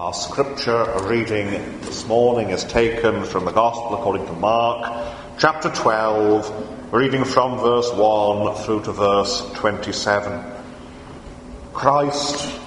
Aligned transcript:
Our 0.00 0.14
scripture 0.14 0.86
reading 1.02 1.50
this 1.82 2.06
morning 2.06 2.48
is 2.48 2.64
taken 2.64 3.22
from 3.22 3.44
the 3.44 3.50
Gospel 3.50 3.98
according 3.98 4.24
to 4.28 4.32
Mark, 4.32 4.90
chapter 5.38 5.68
12, 5.68 6.90
reading 6.90 7.22
from 7.22 7.58
verse 7.58 7.92
1 7.92 8.54
through 8.64 8.84
to 8.84 8.92
verse 8.92 9.46
27. 9.56 10.42
Christ, 11.74 12.58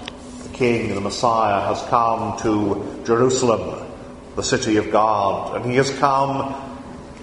the 0.44 0.50
King, 0.50 0.94
the 0.94 1.02
Messiah, 1.02 1.62
has 1.62 1.82
come 1.90 2.38
to 2.42 3.02
Jerusalem, 3.04 3.92
the 4.36 4.44
city 4.44 4.78
of 4.78 4.92
God, 4.92 5.56
and 5.56 5.66
he 5.66 5.78
has 5.78 5.90
come 5.98 6.54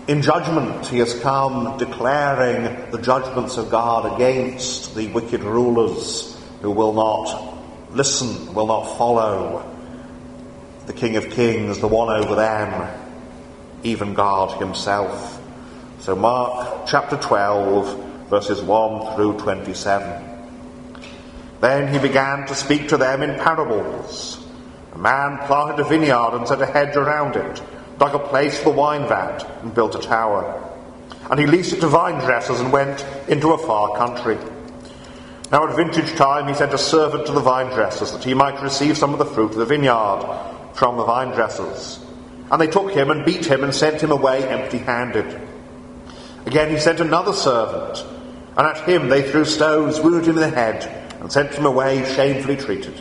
in 0.09 0.23
judgment. 0.23 0.89
He 0.89 0.99
has 0.99 1.15
come 1.21 1.79
declaring 1.79 2.91
the 2.91 2.99
judgments 3.01 3.59
of 3.59 3.71
God 3.71 4.13
against 4.17 4.97
the 4.97 5.07
wicked 5.13 5.45
rulers 5.45 6.37
who 6.63 6.73
will 6.73 6.95
not 6.95 7.93
listen, 7.93 8.53
will 8.55 8.67
not 8.67 8.99
follow 8.99 9.70
the 10.91 10.99
King 10.99 11.15
of 11.15 11.31
Kings, 11.31 11.79
the 11.79 11.87
one 11.87 12.09
over 12.09 12.35
them, 12.35 12.91
even 13.85 14.13
God 14.13 14.59
Himself. 14.59 15.41
So, 16.01 16.17
Mark 16.17 16.89
chapter 16.89 17.17
12, 17.17 18.29
verses 18.29 18.61
1 18.61 19.15
through 19.15 19.39
27. 19.39 20.49
Then 21.61 21.93
he 21.93 22.01
began 22.01 22.45
to 22.49 22.57
speak 22.57 22.89
to 22.89 22.97
them 22.97 23.23
in 23.23 23.39
parables. 23.39 24.45
A 24.93 24.99
man 24.99 25.39
planted 25.47 25.79
a 25.79 25.85
vineyard 25.89 26.35
and 26.35 26.49
set 26.49 26.61
a 26.61 26.67
hedge 26.67 26.97
around 26.97 27.37
it, 27.37 27.63
dug 28.01 28.17
a 28.17 28.19
place 28.19 28.59
for 28.59 28.71
the 28.71 28.77
wine 28.77 29.07
vat, 29.07 29.49
and 29.63 29.73
built 29.73 29.95
a 29.95 30.01
tower. 30.01 30.61
And 31.31 31.39
he 31.39 31.47
leased 31.47 31.73
it 31.73 31.81
to 31.83 31.87
vine 31.87 32.19
dressers 32.19 32.59
and 32.59 32.73
went 32.73 33.07
into 33.29 33.53
a 33.53 33.59
far 33.59 33.97
country. 33.97 34.39
Now 35.53 35.69
at 35.69 35.77
vintage 35.77 36.17
time 36.17 36.49
he 36.49 36.55
sent 36.55 36.75
a 36.75 36.79
servant 36.79 37.27
to 37.27 37.33
the 37.33 37.39
vine 37.39 37.73
dressers 37.73 38.11
that 38.11 38.25
he 38.25 38.35
might 38.35 38.61
receive 38.61 38.99
some 38.99 39.13
of 39.13 39.21
the 39.21 39.25
fruit 39.25 39.53
of 39.53 39.59
the 39.59 39.67
vineyard 39.67 40.59
from 40.81 40.97
the 40.97 41.05
vine 41.05 41.29
dressers. 41.29 42.01
And 42.51 42.59
they 42.59 42.67
took 42.67 42.91
him 42.91 43.11
and 43.11 43.23
beat 43.23 43.45
him 43.45 43.63
and 43.63 43.75
sent 43.75 44.03
him 44.03 44.11
away 44.11 44.49
empty 44.49 44.79
handed. 44.79 45.39
Again 46.47 46.71
he 46.71 46.81
sent 46.81 47.01
another 47.01 47.35
servant, 47.35 48.03
and 48.57 48.67
at 48.67 48.89
him 48.89 49.11
they 49.11 49.31
threw 49.31 49.45
stones, 49.45 50.01
wounded 50.01 50.25
him 50.25 50.37
in 50.37 50.41
the 50.41 50.57
head, 50.57 51.13
and 51.21 51.31
sent 51.31 51.53
him 51.53 51.67
away 51.67 52.03
shamefully 52.15 52.57
treated. 52.57 52.99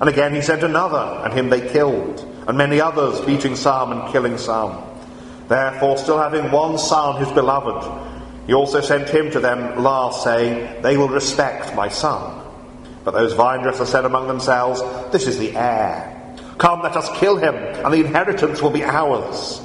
And 0.00 0.08
again 0.08 0.32
he 0.32 0.40
sent 0.40 0.62
another, 0.62 1.22
and 1.24 1.34
him 1.34 1.50
they 1.50 1.68
killed, 1.72 2.20
and 2.46 2.56
many 2.56 2.80
others, 2.80 3.20
beating 3.22 3.56
some 3.56 3.90
and 3.90 4.12
killing 4.12 4.38
some. 4.38 4.80
Therefore, 5.48 5.98
still 5.98 6.18
having 6.18 6.52
one 6.52 6.78
son, 6.78 7.18
his 7.18 7.32
beloved, 7.32 8.46
he 8.46 8.54
also 8.54 8.80
sent 8.80 9.08
him 9.08 9.32
to 9.32 9.40
them 9.40 9.82
last, 9.82 10.22
saying, 10.22 10.82
They 10.82 10.96
will 10.96 11.08
respect 11.08 11.74
my 11.74 11.88
son. 11.88 12.44
But 13.02 13.10
those 13.10 13.32
vine 13.32 13.62
dressers 13.62 13.88
said 13.88 14.04
among 14.04 14.28
themselves, 14.28 14.80
This 15.10 15.26
is 15.26 15.36
the 15.36 15.56
heir. 15.56 16.15
Come, 16.58 16.82
let 16.82 16.96
us 16.96 17.10
kill 17.18 17.36
him, 17.36 17.54
and 17.54 17.92
the 17.92 18.00
inheritance 18.00 18.62
will 18.62 18.70
be 18.70 18.82
ours. 18.82 19.60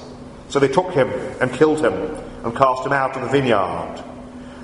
So 0.50 0.60
they 0.60 0.68
took 0.68 0.92
him 0.92 1.10
and 1.40 1.54
killed 1.54 1.80
him, 1.80 1.94
and 2.44 2.56
cast 2.56 2.86
him 2.86 2.92
out 2.92 3.16
of 3.16 3.22
the 3.22 3.30
vineyard. 3.30 4.04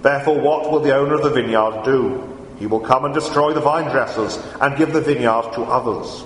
Therefore, 0.01 0.39
what 0.39 0.69
will 0.69 0.81
the 0.81 0.95
owner 0.95 1.15
of 1.15 1.23
the 1.23 1.29
vineyard 1.29 1.83
do? 1.85 2.37
He 2.59 2.65
will 2.65 2.81
come 2.81 3.05
and 3.05 3.13
destroy 3.13 3.53
the 3.53 3.61
vine 3.61 3.89
dressers, 3.91 4.37
and 4.59 4.77
give 4.77 4.91
the 4.91 5.01
vineyard 5.01 5.53
to 5.53 5.61
others. 5.63 6.25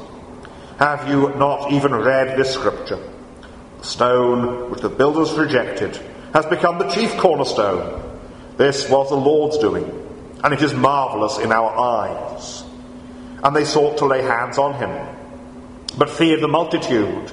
Have 0.79 1.07
you 1.07 1.35
not 1.35 1.71
even 1.71 1.93
read 1.93 2.35
this 2.35 2.53
scripture? 2.53 2.99
The 3.79 3.85
stone 3.85 4.71
which 4.71 4.81
the 4.81 4.89
builders 4.89 5.33
rejected 5.33 5.99
has 6.33 6.47
become 6.47 6.79
the 6.79 6.89
chief 6.89 7.15
cornerstone. 7.17 8.01
This 8.57 8.89
was 8.89 9.09
the 9.09 9.15
Lord's 9.15 9.59
doing, 9.59 9.85
and 10.43 10.53
it 10.53 10.63
is 10.63 10.73
marvellous 10.73 11.37
in 11.37 11.51
our 11.51 11.77
eyes. 11.77 12.63
And 13.43 13.55
they 13.55 13.65
sought 13.65 13.99
to 13.99 14.05
lay 14.05 14.23
hands 14.23 14.57
on 14.57 14.73
him 14.75 14.89
but 15.97 16.09
feared 16.09 16.41
the 16.41 16.47
multitude, 16.47 17.31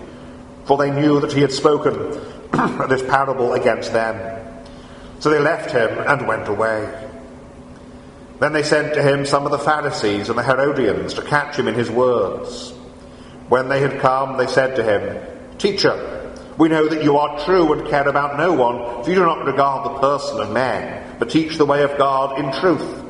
for 0.65 0.77
they 0.77 0.91
knew 0.91 1.21
that 1.21 1.33
he 1.33 1.41
had 1.41 1.53
spoken 1.53 1.95
this 2.89 3.03
parable 3.03 3.55
against 3.55 3.93
them. 3.93 4.45
So 5.21 5.31
they 5.31 5.39
left 5.39 5.71
him 5.71 5.99
and 5.99 6.29
went 6.29 6.49
away. 6.49 7.07
Then 8.41 8.53
they 8.53 8.63
sent 8.63 8.95
to 8.95 9.03
him 9.03 9.27
some 9.27 9.45
of 9.45 9.51
the 9.51 9.59
Pharisees 9.59 10.29
and 10.29 10.39
the 10.39 10.45
Herodians 10.45 11.15
to 11.15 11.23
catch 11.23 11.57
him 11.57 11.67
in 11.67 11.75
his 11.75 11.91
words. 11.91 12.73
When 13.49 13.69
they 13.69 13.81
had 13.81 14.01
come, 14.01 14.37
they 14.37 14.47
said 14.47 14.77
to 14.77 14.85
him, 14.85 15.59
Teacher, 15.59 16.19
we 16.57 16.69
know 16.69 16.87
that 16.87 17.03
you 17.03 17.17
are 17.17 17.45
true 17.45 17.73
and 17.73 17.89
care 17.89 18.07
about 18.07 18.37
no 18.37 18.53
one, 18.53 19.03
for 19.03 19.11
you 19.11 19.17
do 19.17 19.25
not 19.25 19.45
regard 19.45 19.85
the 19.85 19.99
person 19.99 20.41
of 20.41 20.53
men, 20.53 21.17
but 21.19 21.31
teach 21.31 21.57
the 21.57 21.67
way 21.67 21.83
of 21.83 21.97
God 21.99 22.39
in 22.39 22.53
truth. 22.61 23.05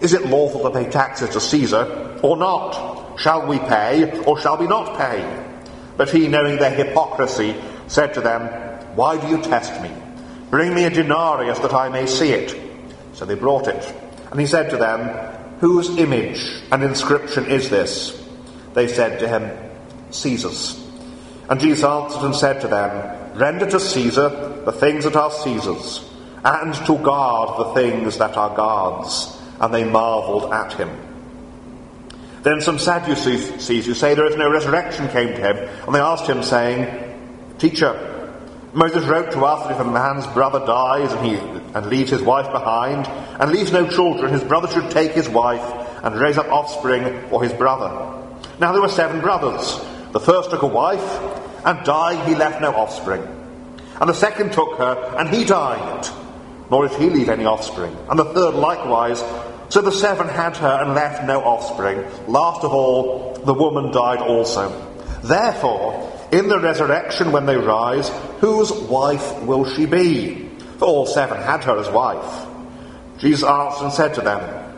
Is 0.00 0.12
it 0.12 0.26
lawful 0.26 0.62
to 0.62 0.70
pay 0.70 0.90
taxes 0.90 1.30
to 1.30 1.40
Caesar 1.40 2.18
or 2.22 2.36
not? 2.36 2.89
Shall 3.20 3.46
we 3.46 3.58
pay, 3.58 4.22
or 4.22 4.40
shall 4.40 4.56
we 4.56 4.66
not 4.66 4.96
pay? 4.96 5.20
But 5.98 6.08
he, 6.08 6.26
knowing 6.26 6.56
their 6.56 6.70
hypocrisy, 6.70 7.54
said 7.86 8.14
to 8.14 8.22
them, 8.22 8.46
Why 8.96 9.20
do 9.20 9.28
you 9.28 9.42
test 9.42 9.78
me? 9.82 9.90
Bring 10.48 10.72
me 10.74 10.84
a 10.84 10.90
denarius 10.90 11.58
that 11.58 11.74
I 11.74 11.90
may 11.90 12.06
see 12.06 12.32
it. 12.32 12.58
So 13.12 13.26
they 13.26 13.34
brought 13.34 13.68
it. 13.68 13.94
And 14.30 14.40
he 14.40 14.46
said 14.46 14.70
to 14.70 14.78
them, 14.78 15.08
Whose 15.60 15.90
image 15.98 16.62
and 16.72 16.82
inscription 16.82 17.44
is 17.44 17.68
this? 17.68 18.26
They 18.72 18.88
said 18.88 19.18
to 19.18 19.28
him, 19.28 19.50
Caesar's. 20.10 20.82
And 21.50 21.60
Jesus 21.60 21.84
answered 21.84 22.24
and 22.24 22.34
said 22.34 22.62
to 22.62 22.68
them, 22.68 23.36
Render 23.36 23.68
to 23.68 23.80
Caesar 23.80 24.62
the 24.64 24.72
things 24.72 25.04
that 25.04 25.16
are 25.16 25.30
Caesar's, 25.30 26.08
and 26.42 26.74
to 26.86 26.96
God 26.96 27.58
the 27.58 27.74
things 27.74 28.16
that 28.16 28.38
are 28.38 28.56
God's. 28.56 29.36
And 29.60 29.74
they 29.74 29.84
marveled 29.84 30.54
at 30.54 30.72
him. 30.72 31.09
Then 32.42 32.60
some 32.62 32.78
Sadducees 32.78 33.86
who 33.86 33.94
say 33.94 34.14
there 34.14 34.26
is 34.26 34.36
no 34.36 34.50
resurrection 34.50 35.08
came 35.08 35.28
to 35.28 35.40
him, 35.40 35.56
and 35.86 35.94
they 35.94 36.00
asked 36.00 36.26
him, 36.26 36.42
saying, 36.42 37.18
Teacher, 37.58 38.06
Moses 38.72 39.04
wrote 39.04 39.32
to 39.32 39.44
us 39.44 39.66
that 39.66 39.74
if 39.74 39.80
a 39.80 39.90
man's 39.90 40.26
brother 40.28 40.64
dies 40.64 41.12
and, 41.12 41.26
he, 41.26 41.34
and 41.74 41.86
leaves 41.86 42.10
his 42.10 42.22
wife 42.22 42.50
behind, 42.50 43.06
and 43.40 43.50
leaves 43.50 43.72
no 43.72 43.88
children, 43.88 44.32
his 44.32 44.44
brother 44.44 44.68
should 44.68 44.90
take 44.90 45.12
his 45.12 45.28
wife 45.28 45.62
and 46.02 46.14
raise 46.18 46.38
up 46.38 46.48
offspring 46.48 47.28
for 47.28 47.42
his 47.42 47.52
brother. 47.52 47.88
Now 48.58 48.72
there 48.72 48.80
were 48.80 48.88
seven 48.88 49.20
brothers. 49.20 49.78
The 50.12 50.20
first 50.20 50.50
took 50.50 50.62
a 50.62 50.66
wife, 50.66 51.20
and 51.66 51.84
dying 51.84 52.26
he 52.26 52.34
left 52.34 52.62
no 52.62 52.72
offspring. 52.72 53.22
And 54.00 54.08
the 54.08 54.14
second 54.14 54.52
took 54.52 54.78
her, 54.78 55.16
and 55.18 55.28
he 55.28 55.44
died, 55.44 56.08
nor 56.70 56.88
did 56.88 56.98
he 56.98 57.10
leave 57.10 57.28
any 57.28 57.44
offspring. 57.44 57.94
And 58.08 58.18
the 58.18 58.24
third 58.24 58.54
likewise, 58.54 59.20
so 59.70 59.80
the 59.80 59.92
seven 59.92 60.26
had 60.26 60.56
her 60.56 60.82
and 60.82 60.94
left 60.94 61.24
no 61.24 61.42
offspring. 61.42 62.04
Last 62.26 62.64
of 62.64 62.72
all, 62.72 63.34
the 63.44 63.54
woman 63.54 63.92
died 63.92 64.18
also. 64.18 64.68
Therefore, 65.22 66.12
in 66.32 66.48
the 66.48 66.58
resurrection 66.58 67.30
when 67.30 67.46
they 67.46 67.56
rise, 67.56 68.08
whose 68.40 68.72
wife 68.72 69.40
will 69.42 69.64
she 69.64 69.86
be? 69.86 70.50
For 70.78 70.86
all 70.86 71.06
seven 71.06 71.40
had 71.40 71.62
her 71.64 71.78
as 71.78 71.88
wife. 71.88 72.48
Jesus 73.18 73.44
answered 73.44 73.84
and 73.84 73.92
said 73.92 74.14
to 74.14 74.22
them, 74.22 74.74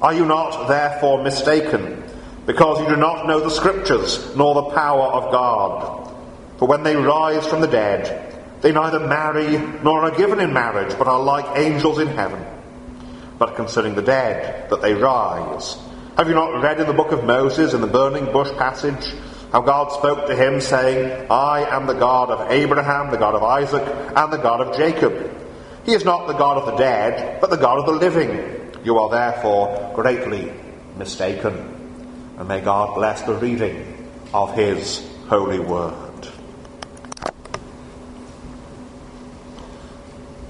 Are 0.00 0.14
you 0.14 0.24
not 0.24 0.68
therefore 0.68 1.24
mistaken, 1.24 2.04
because 2.46 2.80
you 2.80 2.94
do 2.94 2.96
not 2.96 3.26
know 3.26 3.40
the 3.40 3.50
Scriptures, 3.50 4.36
nor 4.36 4.54
the 4.54 4.70
power 4.70 5.06
of 5.06 5.32
God? 5.32 6.14
For 6.58 6.68
when 6.68 6.84
they 6.84 6.94
rise 6.94 7.44
from 7.44 7.60
the 7.60 7.66
dead, 7.66 8.36
they 8.60 8.70
neither 8.70 9.00
marry 9.00 9.58
nor 9.82 10.04
are 10.04 10.16
given 10.16 10.38
in 10.38 10.52
marriage, 10.52 10.96
but 10.96 11.08
are 11.08 11.20
like 11.20 11.58
angels 11.58 11.98
in 11.98 12.06
heaven 12.06 12.44
but 13.40 13.56
concerning 13.56 13.94
the 13.94 14.02
dead, 14.02 14.68
that 14.68 14.82
they 14.82 14.92
rise. 14.92 15.78
Have 16.18 16.28
you 16.28 16.34
not 16.34 16.62
read 16.62 16.78
in 16.78 16.86
the 16.86 16.92
book 16.92 17.10
of 17.10 17.24
Moses, 17.24 17.72
in 17.72 17.80
the 17.80 17.86
burning 17.86 18.26
bush 18.26 18.50
passage, 18.58 19.14
how 19.50 19.62
God 19.62 19.90
spoke 19.92 20.26
to 20.26 20.36
him, 20.36 20.60
saying, 20.60 21.26
I 21.30 21.64
am 21.74 21.86
the 21.86 21.94
God 21.94 22.28
of 22.28 22.50
Abraham, 22.50 23.10
the 23.10 23.16
God 23.16 23.34
of 23.34 23.42
Isaac, 23.42 23.82
and 24.14 24.30
the 24.30 24.36
God 24.36 24.60
of 24.60 24.76
Jacob. 24.76 25.34
He 25.86 25.94
is 25.94 26.04
not 26.04 26.26
the 26.26 26.34
God 26.34 26.58
of 26.58 26.66
the 26.66 26.76
dead, 26.76 27.40
but 27.40 27.48
the 27.48 27.56
God 27.56 27.78
of 27.78 27.86
the 27.86 27.92
living. 27.92 28.74
You 28.84 28.98
are 28.98 29.08
therefore 29.08 29.92
greatly 29.94 30.52
mistaken. 30.98 31.54
And 32.36 32.46
may 32.46 32.60
God 32.60 32.94
bless 32.94 33.22
the 33.22 33.34
reading 33.34 34.10
of 34.34 34.54
his 34.54 35.02
holy 35.28 35.60
word. 35.60 36.09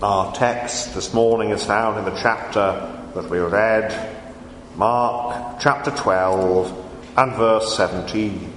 Our 0.02 0.32
text 0.32 0.94
this 0.94 1.12
morning 1.12 1.50
is 1.50 1.62
found 1.62 1.98
in 1.98 2.06
the 2.06 2.18
chapter 2.22 3.10
that 3.14 3.28
we 3.28 3.38
read, 3.38 4.18
Mark 4.74 5.60
chapter 5.60 5.90
12 5.90 7.12
and 7.18 7.34
verse 7.34 7.76
17. 7.76 8.50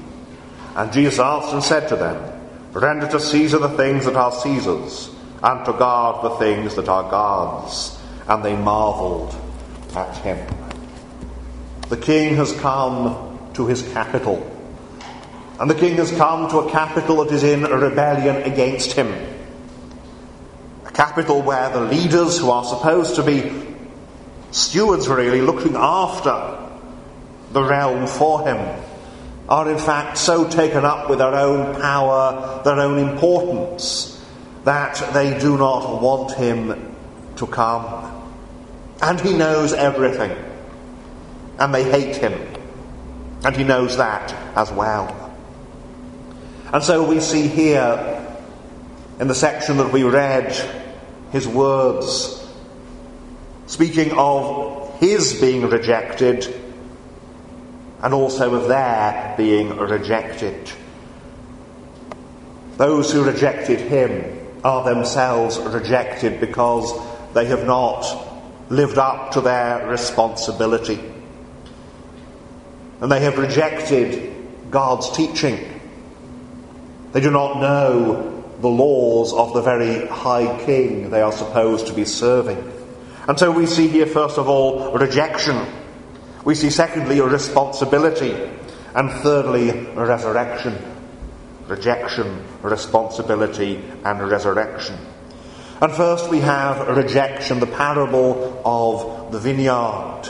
And 0.77 0.93
Jesus 0.93 1.19
answered 1.19 1.55
and 1.55 1.63
said 1.63 1.89
to 1.89 1.97
them, 1.97 2.39
Render 2.71 3.09
to 3.09 3.19
Caesar 3.19 3.57
the 3.57 3.67
things 3.75 4.05
that 4.05 4.15
are 4.15 4.31
Caesar's, 4.31 5.09
and 5.43 5.65
to 5.65 5.73
God 5.73 6.23
the 6.23 6.37
things 6.37 6.75
that 6.75 6.87
are 6.87 7.11
God's. 7.11 7.99
And 8.29 8.45
they 8.45 8.55
marveled 8.55 9.35
at 9.97 10.15
him. 10.19 10.39
The 11.89 11.97
king 11.97 12.37
has 12.37 12.53
come 12.61 13.51
to 13.55 13.67
his 13.67 13.81
capital. 13.91 14.49
And 15.59 15.69
the 15.69 15.75
king 15.75 15.97
has 15.97 16.11
come 16.11 16.49
to 16.51 16.59
a 16.59 16.71
capital 16.71 17.25
that 17.25 17.33
is 17.33 17.43
in 17.43 17.63
rebellion 17.63 18.37
against 18.43 18.93
him 18.93 19.32
capital 20.93 21.41
where 21.41 21.69
the 21.69 21.81
leaders 21.81 22.39
who 22.39 22.51
are 22.51 22.63
supposed 22.63 23.15
to 23.15 23.23
be 23.23 23.51
stewards 24.51 25.07
really 25.07 25.41
looking 25.41 25.75
after 25.75 26.59
the 27.51 27.63
realm 27.63 28.05
for 28.07 28.47
him 28.47 28.83
are 29.49 29.69
in 29.69 29.77
fact 29.77 30.17
so 30.17 30.47
taken 30.47 30.85
up 30.85 31.09
with 31.09 31.19
their 31.19 31.33
own 31.33 31.79
power, 31.81 32.61
their 32.63 32.79
own 32.79 32.97
importance, 32.97 34.23
that 34.63 35.13
they 35.13 35.37
do 35.39 35.57
not 35.57 36.01
want 36.01 36.31
him 36.33 36.95
to 37.35 37.47
come. 37.47 38.31
And 39.01 39.19
he 39.19 39.33
knows 39.33 39.73
everything. 39.73 40.31
And 41.59 41.73
they 41.73 41.83
hate 41.83 42.15
him. 42.15 42.33
And 43.43 43.55
he 43.55 43.63
knows 43.63 43.97
that 43.97 44.33
as 44.55 44.71
well. 44.71 45.35
And 46.71 46.81
so 46.81 47.03
we 47.07 47.19
see 47.19 47.47
here 47.47 48.25
in 49.19 49.27
the 49.27 49.35
section 49.35 49.77
that 49.77 49.91
we 49.91 50.03
read 50.03 50.82
his 51.33 51.47
words 51.47 52.47
speaking 53.65 54.11
of 54.11 54.99
his 54.99 55.33
being 55.41 55.67
rejected 55.67 56.47
and 58.03 58.13
also 58.13 58.53
of 58.53 58.67
their 58.67 59.33
being 59.35 59.75
rejected. 59.77 60.71
Those 62.77 63.11
who 63.11 63.23
rejected 63.23 63.79
him 63.79 64.39
are 64.63 64.83
themselves 64.83 65.57
rejected 65.57 66.39
because 66.39 66.93
they 67.33 67.45
have 67.45 67.65
not 67.65 68.05
lived 68.69 68.99
up 68.99 69.31
to 69.31 69.41
their 69.41 69.87
responsibility. 69.87 70.99
And 73.01 73.11
they 73.11 73.21
have 73.21 73.39
rejected 73.39 74.35
God's 74.69 75.09
teaching. 75.11 75.81
They 77.11 77.21
do 77.21 77.31
not 77.31 77.59
know 77.59 78.32
the 78.63 78.69
laws 78.69 79.33
of 79.33 79.53
the 79.53 79.61
very 79.61 80.07
high 80.07 80.63
king 80.63 81.09
they 81.09 81.21
are 81.21 81.33
supposed 81.33 81.87
to 81.87 81.93
be 81.93 82.05
serving. 82.05 82.71
And 83.27 83.37
so 83.37 83.51
we 83.51 83.65
see 83.65 83.89
here, 83.89 84.05
first 84.05 84.37
of 84.37 84.47
all, 84.47 84.93
rejection. 84.93 85.67
We 86.45 86.55
see, 86.55 86.69
secondly, 86.69 87.19
a 87.19 87.25
responsibility. 87.25 88.33
And 88.95 89.11
thirdly, 89.11 89.71
resurrection. 89.95 90.77
Rejection, 91.67 92.41
responsibility, 92.61 93.83
and 94.05 94.29
resurrection. 94.29 94.97
And 95.81 95.91
first 95.91 96.29
we 96.29 96.39
have 96.39 96.87
rejection, 96.87 97.59
the 97.59 97.67
parable 97.67 98.61
of 98.63 99.33
the 99.33 99.39
vineyard. 99.39 100.29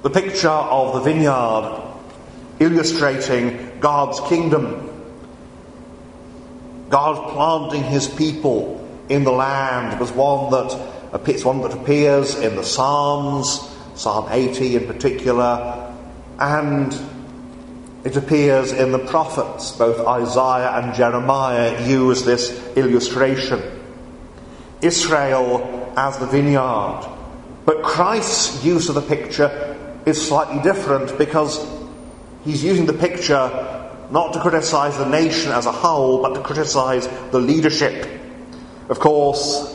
The 0.00 0.10
picture 0.10 0.48
of 0.48 0.94
the 0.94 1.00
vineyard 1.00 1.82
illustrating 2.60 3.78
God's 3.80 4.20
kingdom. 4.20 4.93
God 6.88 7.32
planting 7.32 7.82
his 7.82 8.08
people 8.08 8.80
in 9.08 9.24
the 9.24 9.32
land 9.32 9.98
was 10.00 10.12
one 10.12 10.50
that 10.50 10.80
appears, 11.12 11.44
one 11.44 11.60
that 11.62 11.72
appears 11.72 12.38
in 12.38 12.56
the 12.56 12.64
Psalms, 12.64 13.70
Psalm 13.94 14.28
80 14.30 14.76
in 14.76 14.86
particular, 14.86 15.92
and 16.38 16.98
it 18.04 18.16
appears 18.16 18.72
in 18.72 18.92
the 18.92 18.98
prophets. 18.98 19.72
Both 19.72 20.06
Isaiah 20.06 20.72
and 20.72 20.94
Jeremiah 20.94 21.86
use 21.86 22.24
this 22.24 22.50
illustration. 22.76 23.62
Israel 24.82 25.92
as 25.96 26.18
the 26.18 26.26
vineyard. 26.26 27.08
But 27.64 27.82
Christ's 27.82 28.62
use 28.64 28.88
of 28.88 28.94
the 28.94 29.02
picture 29.02 29.76
is 30.04 30.26
slightly 30.26 30.62
different 30.62 31.16
because 31.16 31.66
he's 32.44 32.62
using 32.62 32.84
the 32.84 32.92
picture 32.92 33.83
not 34.10 34.32
to 34.34 34.40
criticize 34.40 34.96
the 34.98 35.08
nation 35.08 35.52
as 35.52 35.66
a 35.66 35.72
whole, 35.72 36.22
but 36.22 36.34
to 36.34 36.40
criticize 36.40 37.08
the 37.30 37.40
leadership. 37.40 38.20
Of 38.88 39.00
course, 39.00 39.74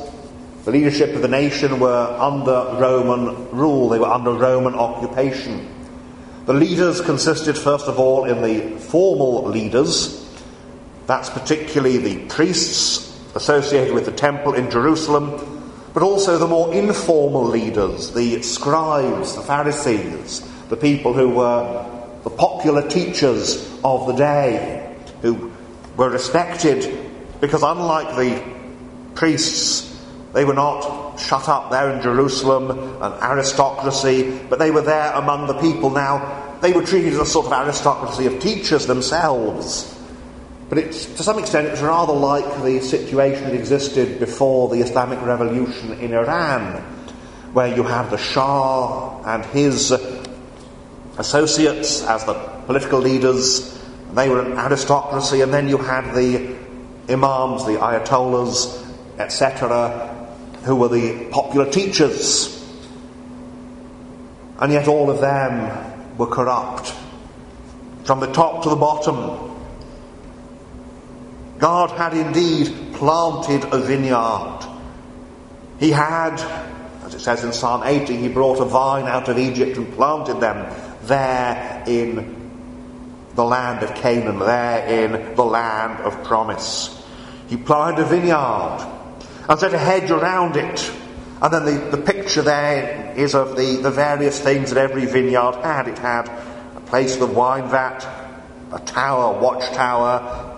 the 0.66 0.72
leadership 0.72 1.16
of 1.16 1.22
the 1.22 1.28
nation 1.28 1.80
were 1.80 2.18
under 2.20 2.78
Roman 2.80 3.50
rule, 3.52 3.90
they 3.90 4.00
were 4.00 4.06
under 4.06 4.32
Roman 4.34 4.76
occupation. 4.76 5.68
The 6.46 6.54
leaders 6.54 7.02
consisted, 7.02 7.58
first 7.58 7.88
of 7.88 8.00
all, 8.00 8.26
in 8.26 8.42
the 8.42 8.78
formal 8.80 9.48
leaders. 9.48 10.28
That's 11.06 11.30
particularly 11.30 11.98
the 11.98 12.26
priests 12.28 13.20
associated 13.36 13.94
with 13.94 14.06
the 14.06 14.12
temple 14.12 14.54
in 14.54 14.70
Jerusalem, 14.70 15.62
but 15.94 16.04
also 16.04 16.38
the 16.38 16.48
more 16.48 16.74
informal 16.74 17.46
leaders, 17.46 18.12
the 18.12 18.42
scribes, 18.42 19.36
the 19.36 19.42
Pharisees, 19.42 20.42
the 20.70 20.78
people 20.78 21.14
who 21.14 21.30
were 21.30 21.99
the 22.24 22.30
popular 22.30 22.88
teachers 22.88 23.80
of 23.84 24.08
the 24.08 24.14
day, 24.14 24.96
who 25.22 25.52
were 25.96 26.10
respected 26.10 26.98
because, 27.42 27.64
unlike 27.64 28.16
the 28.16 28.44
priests, 29.16 29.86
they 30.34 30.46
were 30.46 30.54
not 30.54 31.20
shut 31.20 31.50
up 31.50 31.72
there 31.72 31.92
in 31.92 32.02
Jerusalem, 32.02 32.72
an 33.02 33.14
aristocracy, 33.22 34.40
but 34.50 34.60
they 34.60 34.72
were 34.72 34.82
there 34.82 35.12
among 35.14 35.48
the 35.48 35.60
people. 35.60 35.90
Now, 35.90 36.58
they 36.62 36.72
were 36.72 36.84
treated 36.84 37.14
as 37.14 37.20
a 37.20 37.26
sort 37.26 37.48
of 37.48 37.54
aristocracy 37.54 38.26
of 38.26 38.40
teachers 38.40 38.86
themselves. 38.86 39.96
But 40.68 40.78
it, 40.78 40.92
to 40.92 41.24
some 41.24 41.40
extent, 41.40 41.68
it 41.68 41.72
was 41.72 41.82
rather 41.82 42.14
like 42.14 42.64
the 42.64 42.80
situation 42.82 43.46
that 43.46 43.56
existed 43.56 44.20
before 44.20 44.70
the 44.70 44.82
Islamic 44.82 45.20
Revolution 45.22 45.94
in 45.94 46.14
Iran, 46.14 46.84
where 47.54 47.74
you 47.76 47.84
had 47.84 48.10
the 48.12 48.18
Shah 48.18 49.24
and 49.24 49.44
his 49.46 49.92
associates 51.20 52.02
as 52.04 52.24
the 52.24 52.34
political 52.66 53.00
leaders. 53.00 53.78
They 54.14 54.30
were 54.30 54.42
an 54.42 54.54
aristocracy, 54.54 55.42
and 55.42 55.54
then 55.54 55.68
you 55.68 55.78
had 55.78 56.16
the 56.16 56.56
imams, 57.10 57.66
the 57.66 57.74
ayatollahs, 57.74 58.86
etc., 59.20 60.16
who 60.64 60.76
were 60.76 60.88
the 60.88 61.28
popular 61.30 61.70
teachers. 61.70 62.56
And 64.60 64.72
yet 64.74 64.88
all 64.88 65.10
of 65.10 65.22
them 65.22 66.18
were 66.18 66.28
corrupt. 66.28 66.96
From 68.06 68.22
the 68.22 68.32
top 68.32 68.64
to 68.64 68.70
the 68.70 68.76
bottom. 68.76 69.48
God 71.60 71.92
had 71.92 72.14
indeed 72.14 72.94
planted 72.94 73.66
a 73.74 73.80
vineyard. 73.80 74.66
He 75.80 75.92
had, 75.92 76.40
as 77.04 77.14
it 77.14 77.20
says 77.20 77.44
in 77.44 77.52
Psalm 77.52 77.84
80, 77.84 78.16
he 78.16 78.30
brought 78.30 78.60
a 78.60 78.66
vine 78.66 79.06
out 79.06 79.28
of 79.28 79.38
Egypt 79.38 79.78
and 79.78 79.94
planted 79.94 80.40
them 80.40 80.74
there 81.10 81.84
in 81.86 82.40
the 83.36 83.44
land 83.44 83.84
of 83.84 83.94
Canaan, 83.96 84.40
there 84.40 84.88
in 84.88 85.36
the 85.36 85.44
land 85.44 86.00
of 86.00 86.24
promise. 86.24 87.06
He 87.48 87.58
planted 87.58 88.04
a 88.04 88.06
vineyard 88.06 88.88
and 89.50 89.60
set 89.60 89.74
a 89.74 89.78
hedge 89.78 90.12
around 90.12 90.56
it. 90.56 90.92
And 91.42 91.54
then 91.54 91.66
the, 91.66 91.98
the 91.98 92.04
picture 92.04 92.42
there 92.42 93.14
is 93.18 93.34
of 93.34 93.56
the, 93.56 93.78
the 93.78 93.92
various 93.92 94.40
things 94.40 94.72
that 94.72 94.78
every 94.78 95.06
vineyard 95.06 95.56
had. 95.64 95.88
It 95.88 95.98
had 95.98 96.28
a 96.76 96.82
place 96.82 97.16
for 97.16 97.26
the 97.26 97.34
wine 97.34 97.70
vat, 97.70 98.06
a 98.72 98.80
tower, 98.80 99.36
a 99.36 99.40
watchtower, 99.40 100.58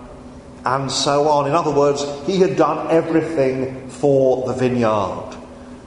and 0.66 0.92
so 0.92 1.28
on. 1.28 1.48
In 1.48 1.54
other 1.54 1.72
words, 1.72 2.04
he 2.26 2.40
had 2.40 2.58
done 2.58 2.92
everything 2.92 3.90
for 3.90 4.48
the 4.48 4.54
vineyard. 4.54 5.38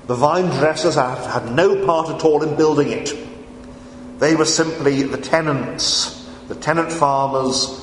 The 0.06 0.14
vine 0.14 0.47
dressers 0.47 0.94
had, 0.97 1.18
had 1.26 1.54
no 1.54 1.85
part 1.87 2.11
at 2.11 2.25
all 2.25 2.42
in 2.42 2.56
building 2.56 2.90
it. 2.90 3.14
They 4.18 4.35
were 4.35 4.44
simply 4.44 5.02
the 5.02 5.18
tenants, 5.18 6.28
the 6.49 6.54
tenant 6.54 6.92
farmers 6.92 7.80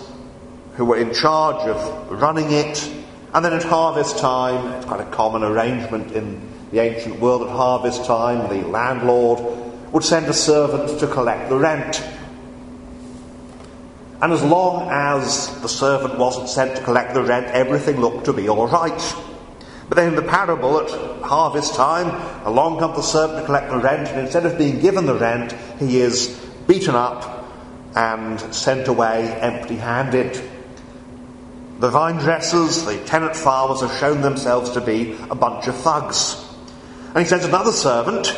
who 0.76 0.86
were 0.86 0.98
in 0.98 1.14
charge 1.14 1.68
of 1.68 2.22
running 2.22 2.52
it 2.52 2.90
and 3.34 3.46
then 3.46 3.54
at 3.54 3.64
harvest 3.64 4.18
time, 4.18 4.74
it's 4.74 4.86
quite 4.86 5.00
a 5.00 5.10
common 5.10 5.44
arrangement 5.44 6.12
in 6.12 6.50
the 6.72 6.80
ancient 6.80 7.20
world 7.20 7.44
at 7.44 7.50
harvest 7.50 8.04
time, 8.06 8.50
the 8.50 8.68
landlord 8.68 9.40
would 9.94 10.04
send 10.04 10.26
a 10.28 10.34
servant 10.34 11.00
to 11.00 11.08
collect 11.08 11.50
the 11.50 11.56
rent. 11.56 12.04
And 14.22 14.34
as 14.34 14.44
long 14.44 14.90
as 14.92 15.62
the 15.62 15.70
servant 15.70 16.18
wasn't 16.18 16.50
sent 16.50 16.76
to 16.76 16.84
collect 16.84 17.14
the 17.14 17.24
rent, 17.24 17.48
everything 17.48 18.02
looked 18.02 18.26
to 18.26 18.34
be 18.34 18.50
all 18.50 18.68
right. 18.68 19.16
But 19.92 19.98
then 19.98 20.08
in 20.08 20.16
the 20.16 20.22
parable 20.22 20.80
at 20.80 20.90
harvest 21.22 21.76
time, 21.76 22.08
along 22.46 22.80
comes 22.80 22.96
the 22.96 23.02
servant 23.02 23.40
to 23.42 23.46
collect 23.46 23.70
the 23.70 23.78
rent, 23.78 24.08
and 24.08 24.22
instead 24.22 24.46
of 24.46 24.58
being 24.58 24.80
given 24.80 25.06
the 25.06 25.16
rent, 25.16 25.54
he 25.80 26.00
is 26.00 26.30
beaten 26.66 26.96
up 26.96 27.46
and 27.94 28.40
sent 28.56 28.88
away 28.88 29.30
empty 29.42 29.76
handed. 29.76 30.42
The 31.80 31.90
vine 31.90 32.16
dressers, 32.20 32.86
the 32.86 33.00
tenant 33.00 33.36
farmers 33.36 33.82
have 33.82 33.92
shown 34.00 34.22
themselves 34.22 34.70
to 34.70 34.80
be 34.80 35.18
a 35.30 35.36
bunch 35.36 35.68
of 35.68 35.76
thugs. 35.76 36.42
And 37.14 37.18
he 37.18 37.26
sends 37.26 37.44
another 37.44 37.74
servant, 37.74 38.34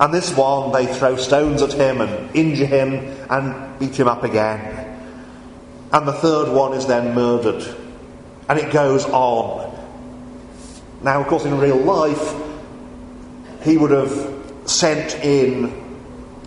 and 0.00 0.14
this 0.14 0.34
one 0.34 0.72
they 0.72 0.86
throw 0.86 1.16
stones 1.16 1.60
at 1.60 1.74
him 1.74 2.00
and 2.00 2.34
injure 2.34 2.64
him 2.64 2.94
and 3.28 3.78
beat 3.78 4.00
him 4.00 4.08
up 4.08 4.24
again. 4.24 4.98
And 5.92 6.08
the 6.08 6.14
third 6.14 6.50
one 6.50 6.72
is 6.72 6.86
then 6.86 7.14
murdered. 7.14 7.62
And 8.48 8.58
it 8.58 8.72
goes 8.72 9.04
on. 9.04 9.73
Now, 11.04 11.20
of 11.20 11.26
course, 11.26 11.44
in 11.44 11.58
real 11.58 11.76
life, 11.76 12.34
he 13.62 13.76
would 13.76 13.90
have 13.90 14.42
sent 14.64 15.14
in 15.22 15.82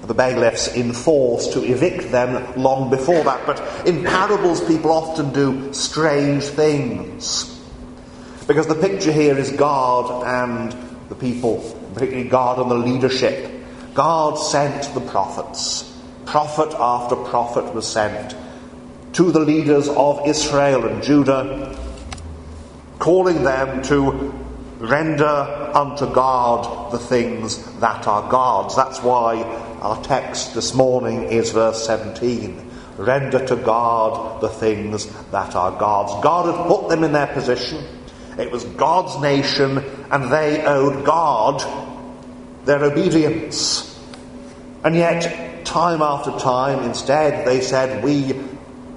the 0.02 0.16
bailiffs 0.16 0.74
in 0.74 0.94
force 0.94 1.48
to 1.50 1.64
evict 1.64 2.12
them 2.12 2.60
long 2.60 2.90
before 2.90 3.24
that. 3.24 3.46
But 3.46 3.88
in 3.88 4.04
parables, 4.04 4.66
people 4.66 4.92
often 4.92 5.32
do 5.32 5.72
strange 5.74 6.44
things. 6.46 7.54
Because 8.48 8.66
the 8.66 8.76
picture 8.76 9.12
here 9.12 9.38
is 9.38 9.52
God 9.52 10.26
and 10.26 10.72
the 11.10 11.16
people, 11.16 11.60
particularly 11.94 12.28
God 12.28 12.60
and 12.60 12.72
the 12.72 12.76
leadership. 12.76 13.52
God 13.94 14.36
sent 14.36 14.92
the 14.96 15.02
prophets. 15.02 15.94
prophet 16.26 16.74
after 16.80 17.16
prophet 17.16 17.74
was 17.76 17.88
sent 17.88 18.36
to 19.14 19.32
the 19.32 19.40
leaders 19.40 19.88
of 19.88 20.28
Israel 20.28 20.86
and 20.86 21.04
Judah, 21.04 21.78
calling 23.00 23.44
them 23.44 23.82
to 23.84 24.34
render 24.80 25.72
unto 25.74 26.12
God 26.14 26.92
the 26.92 27.00
things 27.00 27.64
that 27.80 28.08
are 28.08 28.30
God's. 28.30 28.76
That's 28.76 29.02
why 29.02 29.42
our 29.82 30.02
text 30.04 30.54
this 30.54 30.74
morning 30.74 31.24
is 31.24 31.52
verse 31.52 31.86
17. 31.86 32.64
Render 32.98 33.46
to 33.48 33.56
God 33.56 34.42
the 34.42 34.50
things 34.50 35.08
that 35.32 35.56
are 35.56 35.72
God's. 35.78 36.24
God 36.24 36.56
had 36.56 36.68
put 36.68 36.90
them 36.90 37.04
in 37.04 37.12
their 37.12 37.28
position. 37.28 37.84
It 38.38 38.52
was 38.52 38.64
God's 38.64 39.22
nation, 39.22 39.80
and 40.12 40.32
they 40.32 40.64
owed 40.64 41.06
God 41.06 41.64
their 42.66 42.84
obedience. 42.84 44.00
And 44.84 44.96
yet, 44.96 45.66
time 45.66 46.02
after 46.02 46.32
time, 46.40 46.84
instead, 46.84 47.48
they 47.48 47.62
said, 47.62 48.04
We 48.04 48.34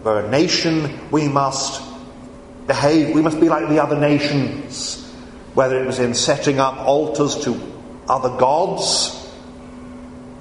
were 0.02 0.20
a 0.20 0.30
nation, 0.30 1.10
we 1.10 1.28
must 1.28 1.82
behave, 2.66 3.14
we 3.14 3.22
must 3.22 3.40
be 3.40 3.48
like 3.48 3.68
the 3.68 3.82
other 3.82 3.98
nations. 3.98 5.09
Whether 5.54 5.82
it 5.82 5.86
was 5.86 5.98
in 5.98 6.14
setting 6.14 6.60
up 6.60 6.76
altars 6.78 7.44
to 7.44 7.60
other 8.08 8.36
gods, 8.38 9.16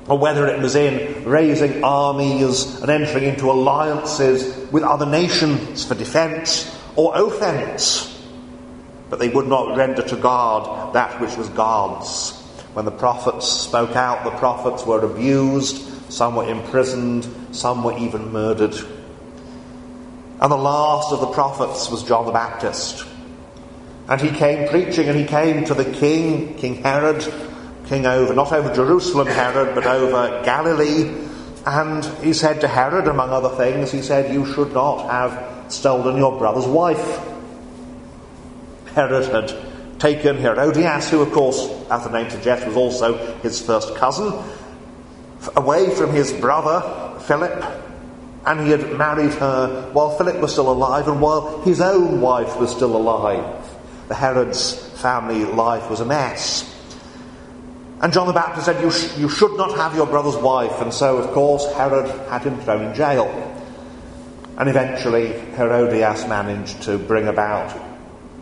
or 0.07 0.17
whether 0.17 0.47
it 0.47 0.59
was 0.59 0.75
in 0.75 1.23
raising 1.23 1.83
armies 1.83 2.81
and 2.81 2.89
entering 2.89 3.25
into 3.25 3.51
alliances 3.51 4.67
with 4.71 4.83
other 4.83 5.05
nations 5.05 5.85
for 5.85 5.93
defence 5.93 6.75
or 6.95 7.15
offence. 7.15 8.05
But 9.09 9.19
they 9.19 9.29
would 9.29 9.47
not 9.47 9.77
render 9.77 10.01
to 10.01 10.15
God 10.15 10.93
that 10.93 11.21
which 11.21 11.37
was 11.37 11.47
God's. 11.49 12.31
When 12.73 12.85
the 12.85 12.91
prophets 12.91 13.47
spoke 13.47 13.95
out, 13.95 14.23
the 14.23 14.37
prophets 14.37 14.85
were 14.85 15.03
abused, 15.05 16.11
some 16.11 16.35
were 16.35 16.49
imprisoned, 16.49 17.27
some 17.51 17.83
were 17.83 17.97
even 17.97 18.31
murdered. 18.31 18.75
And 20.41 20.51
the 20.51 20.57
last 20.57 21.11
of 21.11 21.19
the 21.19 21.27
prophets 21.27 21.89
was 21.89 22.03
John 22.03 22.25
the 22.25 22.31
Baptist. 22.31 23.05
And 24.09 24.19
he 24.19 24.31
came 24.31 24.67
preaching, 24.67 25.07
and 25.07 25.17
he 25.17 25.25
came 25.25 25.65
to 25.65 25.75
the 25.75 25.85
king, 25.85 26.55
King 26.55 26.81
Herod, 26.81 27.23
king 27.85 28.07
over, 28.07 28.33
not 28.33 28.51
over 28.51 28.73
Jerusalem, 28.73 29.27
Herod, 29.27 29.75
but 29.75 29.85
over 29.85 30.41
Galilee. 30.43 31.15
And 31.63 32.03
he 32.23 32.33
said 32.33 32.61
to 32.61 32.67
Herod, 32.67 33.07
among 33.07 33.29
other 33.29 33.55
things, 33.55 33.91
he 33.91 34.01
said, 34.01 34.33
You 34.33 34.47
should 34.47 34.73
not 34.73 35.07
have 35.11 35.71
stolen 35.71 36.17
your 36.17 36.39
brother's 36.39 36.65
wife. 36.65 37.19
Herod 38.95 39.25
had 39.25 39.99
taken 39.99 40.37
Herodias, 40.37 41.11
who, 41.11 41.21
of 41.21 41.31
course, 41.31 41.69
as 41.91 42.03
the 42.03 42.09
name 42.09 42.31
suggests, 42.31 42.65
was 42.65 42.77
also 42.77 43.15
his 43.41 43.61
first 43.61 43.95
cousin, 43.95 44.33
away 45.55 45.93
from 45.93 46.11
his 46.13 46.33
brother 46.33 47.19
Philip, 47.21 47.63
and 48.47 48.61
he 48.61 48.71
had 48.71 48.97
married 48.97 49.33
her 49.33 49.91
while 49.93 50.17
Philip 50.17 50.39
was 50.39 50.51
still 50.51 50.71
alive 50.71 51.07
and 51.07 51.21
while 51.21 51.61
his 51.61 51.79
own 51.79 52.21
wife 52.21 52.57
was 52.59 52.71
still 52.71 52.95
alive. 52.95 53.58
The 54.09 54.15
Herod's 54.15 54.73
family 55.01 55.45
life 55.45 55.89
was 55.89 56.01
a 56.01 56.05
mess. 56.05 56.65
And 58.01 58.11
John 58.11 58.27
the 58.27 58.33
Baptist 58.33 58.65
said, 58.65 58.83
you, 58.83 58.91
sh- 58.91 59.17
you 59.17 59.29
should 59.29 59.55
not 59.55 59.77
have 59.77 59.95
your 59.95 60.07
brother's 60.07 60.35
wife. 60.35 60.81
And 60.81 60.93
so, 60.93 61.17
of 61.17 61.31
course, 61.31 61.65
Herod 61.73 62.09
had 62.27 62.43
him 62.43 62.59
thrown 62.61 62.85
in 62.85 62.95
jail. 62.95 63.27
And 64.57 64.67
eventually, 64.67 65.33
Herodias 65.55 66.27
managed 66.27 66.81
to 66.83 66.97
bring 66.97 67.27
about 67.27 67.73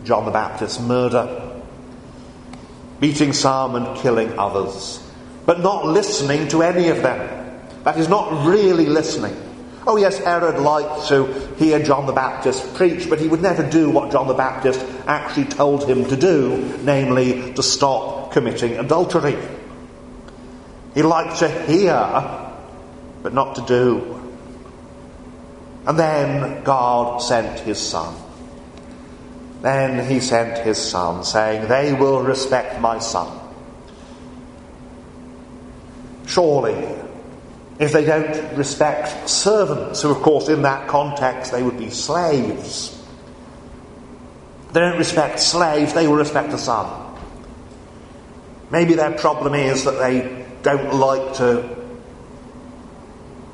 John 0.04 0.24
the 0.24 0.30
Baptist's 0.30 0.80
murder, 0.80 1.60
beating 2.98 3.32
some 3.32 3.76
and 3.76 3.96
killing 3.98 4.38
others, 4.38 5.04
but 5.44 5.60
not 5.60 5.86
listening 5.86 6.48
to 6.48 6.62
any 6.62 6.88
of 6.88 7.02
them. 7.02 7.60
That 7.84 7.98
is 7.98 8.08
not 8.08 8.46
really 8.46 8.86
listening. 8.86 9.36
Oh, 9.90 9.96
yes, 9.96 10.18
Herod 10.18 10.60
liked 10.60 11.08
to 11.08 11.24
hear 11.56 11.82
John 11.82 12.04
the 12.04 12.12
Baptist 12.12 12.74
preach, 12.74 13.08
but 13.08 13.18
he 13.18 13.26
would 13.26 13.40
never 13.40 13.66
do 13.66 13.88
what 13.88 14.12
John 14.12 14.28
the 14.28 14.34
Baptist 14.34 14.84
actually 15.06 15.46
told 15.46 15.88
him 15.88 16.04
to 16.10 16.14
do, 16.14 16.78
namely 16.82 17.54
to 17.54 17.62
stop 17.62 18.30
committing 18.30 18.76
adultery. 18.76 19.38
He 20.92 21.02
liked 21.02 21.38
to 21.38 21.48
hear, 21.48 21.94
but 23.22 23.32
not 23.32 23.54
to 23.54 23.62
do. 23.62 24.20
And 25.86 25.98
then 25.98 26.62
God 26.64 27.22
sent 27.22 27.60
his 27.60 27.80
son. 27.80 28.14
Then 29.62 30.06
he 30.06 30.20
sent 30.20 30.66
his 30.66 30.76
son, 30.76 31.24
saying, 31.24 31.66
They 31.66 31.94
will 31.94 32.22
respect 32.22 32.78
my 32.78 32.98
son. 32.98 33.40
Surely, 36.26 36.97
if 37.78 37.92
they 37.92 38.04
don't 38.04 38.56
respect 38.56 39.28
servants, 39.28 40.02
who, 40.02 40.10
of 40.10 40.18
course, 40.22 40.48
in 40.48 40.62
that 40.62 40.88
context, 40.88 41.52
they 41.52 41.62
would 41.62 41.78
be 41.78 41.90
slaves, 41.90 42.94
they 44.72 44.80
don't 44.80 44.98
respect 44.98 45.40
slaves, 45.40 45.94
they 45.94 46.06
will 46.06 46.16
respect 46.16 46.50
the 46.50 46.58
son. 46.58 47.06
Maybe 48.70 48.94
their 48.94 49.12
problem 49.12 49.54
is 49.54 49.84
that 49.84 49.98
they 49.98 50.46
don't 50.62 50.94
like 50.94 51.34
to 51.36 51.76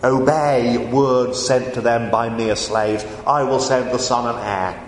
obey 0.02 0.76
words 0.76 1.44
sent 1.46 1.74
to 1.74 1.80
them 1.80 2.10
by 2.10 2.28
mere 2.28 2.56
slaves. 2.56 3.04
I 3.26 3.44
will 3.44 3.60
send 3.60 3.90
the 3.90 3.98
son 3.98 4.34
an 4.34 4.42
heir. 4.42 4.80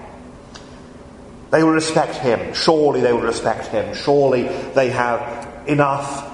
They 1.51 1.63
will 1.63 1.73
respect 1.73 2.17
him. 2.17 2.55
Surely 2.55 3.01
they 3.01 3.13
will 3.13 3.21
respect 3.21 3.69
him. 3.69 3.95
Surely 3.95 4.43
they 4.75 4.91
have 4.91 5.69
enough 5.69 6.29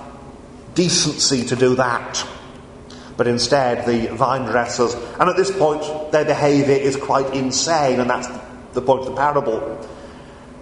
decency 0.75 1.45
to 1.47 1.57
do 1.57 1.75
that. 1.77 2.27
But 3.23 3.29
instead, 3.29 3.87
the 3.87 4.09
vine 4.17 4.47
dressers, 4.47 4.95
and 4.95 5.31
at 5.31 5.37
this 5.37 5.57
point, 5.57 6.11
their 6.11 6.25
behaviour 6.25 6.75
is 6.75 6.97
quite 6.97 7.33
insane, 7.33 8.01
and 8.01 8.11
that's 8.11 8.27
the 8.73 8.83
point 8.83 9.03
of 9.03 9.07
the 9.07 9.15
parable. 9.15 9.89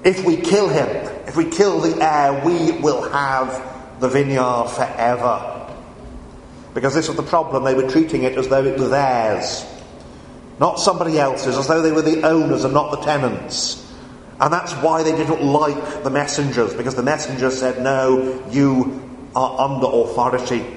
If 0.04 0.26
we 0.26 0.36
kill 0.36 0.68
him, 0.68 0.86
if 1.26 1.38
we 1.38 1.46
kill 1.46 1.80
the 1.80 1.96
heir, 2.04 2.44
we 2.44 2.72
will 2.72 3.08
have 3.12 3.98
the 3.98 4.10
vineyard 4.10 4.66
forever. 4.76 5.72
Because 6.74 6.94
this 6.94 7.08
was 7.08 7.16
the 7.16 7.22
problem, 7.22 7.64
they 7.64 7.72
were 7.72 7.90
treating 7.90 8.24
it 8.24 8.36
as 8.36 8.48
though 8.48 8.62
it 8.62 8.78
was 8.78 8.90
theirs, 8.90 9.64
not 10.58 10.78
somebody 10.78 11.18
else's, 11.18 11.56
as 11.56 11.66
though 11.66 11.80
they 11.80 11.92
were 11.92 12.02
the 12.02 12.28
owners 12.28 12.64
and 12.64 12.74
not 12.74 12.90
the 12.90 12.98
tenants. 12.98 13.90
And 14.38 14.52
that's 14.52 14.74
why 14.74 15.02
they 15.02 15.16
didn't 15.16 15.42
like 15.42 16.04
the 16.04 16.10
messengers, 16.10 16.74
because 16.74 16.94
the 16.94 17.02
messengers 17.02 17.58
said, 17.58 17.82
No, 17.82 18.44
you 18.50 19.30
are 19.34 19.58
under 19.58 19.86
authority. 19.86 20.76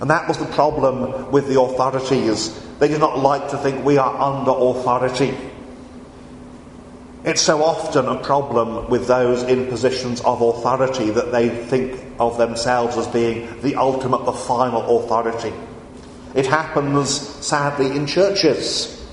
And 0.00 0.10
that 0.10 0.28
was 0.28 0.38
the 0.38 0.46
problem 0.46 1.30
with 1.32 1.48
the 1.48 1.60
authorities. 1.60 2.58
They 2.78 2.88
did 2.88 3.00
not 3.00 3.18
like 3.18 3.50
to 3.50 3.58
think 3.58 3.84
we 3.84 3.98
are 3.98 4.20
under 4.20 4.52
authority. 4.52 5.36
It's 7.24 7.42
so 7.42 7.62
often 7.64 8.06
a 8.06 8.22
problem 8.22 8.88
with 8.88 9.08
those 9.08 9.42
in 9.42 9.66
positions 9.66 10.20
of 10.20 10.40
authority 10.40 11.10
that 11.10 11.32
they 11.32 11.48
think 11.48 12.00
of 12.20 12.38
themselves 12.38 12.96
as 12.96 13.08
being 13.08 13.60
the 13.60 13.74
ultimate, 13.74 14.24
the 14.24 14.32
final 14.32 15.00
authority. 15.00 15.52
It 16.34 16.46
happens, 16.46 17.10
sadly, 17.44 17.94
in 17.94 18.06
churches. 18.06 19.04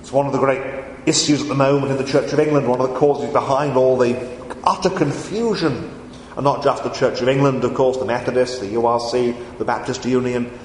It's 0.00 0.10
one 0.10 0.26
of 0.26 0.32
the 0.32 0.38
great 0.38 0.84
issues 1.04 1.42
at 1.42 1.48
the 1.48 1.54
moment 1.54 1.92
in 1.92 1.98
the 1.98 2.10
Church 2.10 2.32
of 2.32 2.40
England, 2.40 2.66
one 2.66 2.80
of 2.80 2.88
the 2.88 2.96
causes 2.96 3.30
behind 3.32 3.76
all 3.76 3.98
the 3.98 4.16
utter 4.64 4.90
confusion. 4.90 5.99
And 6.36 6.44
not 6.44 6.62
just 6.62 6.84
the 6.84 6.90
Church 6.90 7.20
of 7.20 7.28
England, 7.28 7.64
of 7.64 7.74
course, 7.74 7.96
the 7.96 8.04
Methodists, 8.04 8.60
the 8.60 8.66
URC, 8.66 9.58
the 9.58 9.64
Baptist 9.64 10.04
Union. 10.04 10.58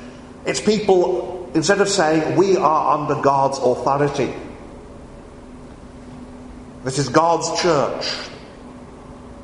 It's 0.45 0.61
people, 0.61 1.49
instead 1.55 1.81
of 1.81 1.89
saying, 1.89 2.35
we 2.35 2.55
are 2.57 2.97
under 2.99 3.15
God's 3.21 3.57
authority, 3.57 4.33
this 6.85 6.99
is 6.99 7.09
God's 7.09 7.59
church. 7.63 8.15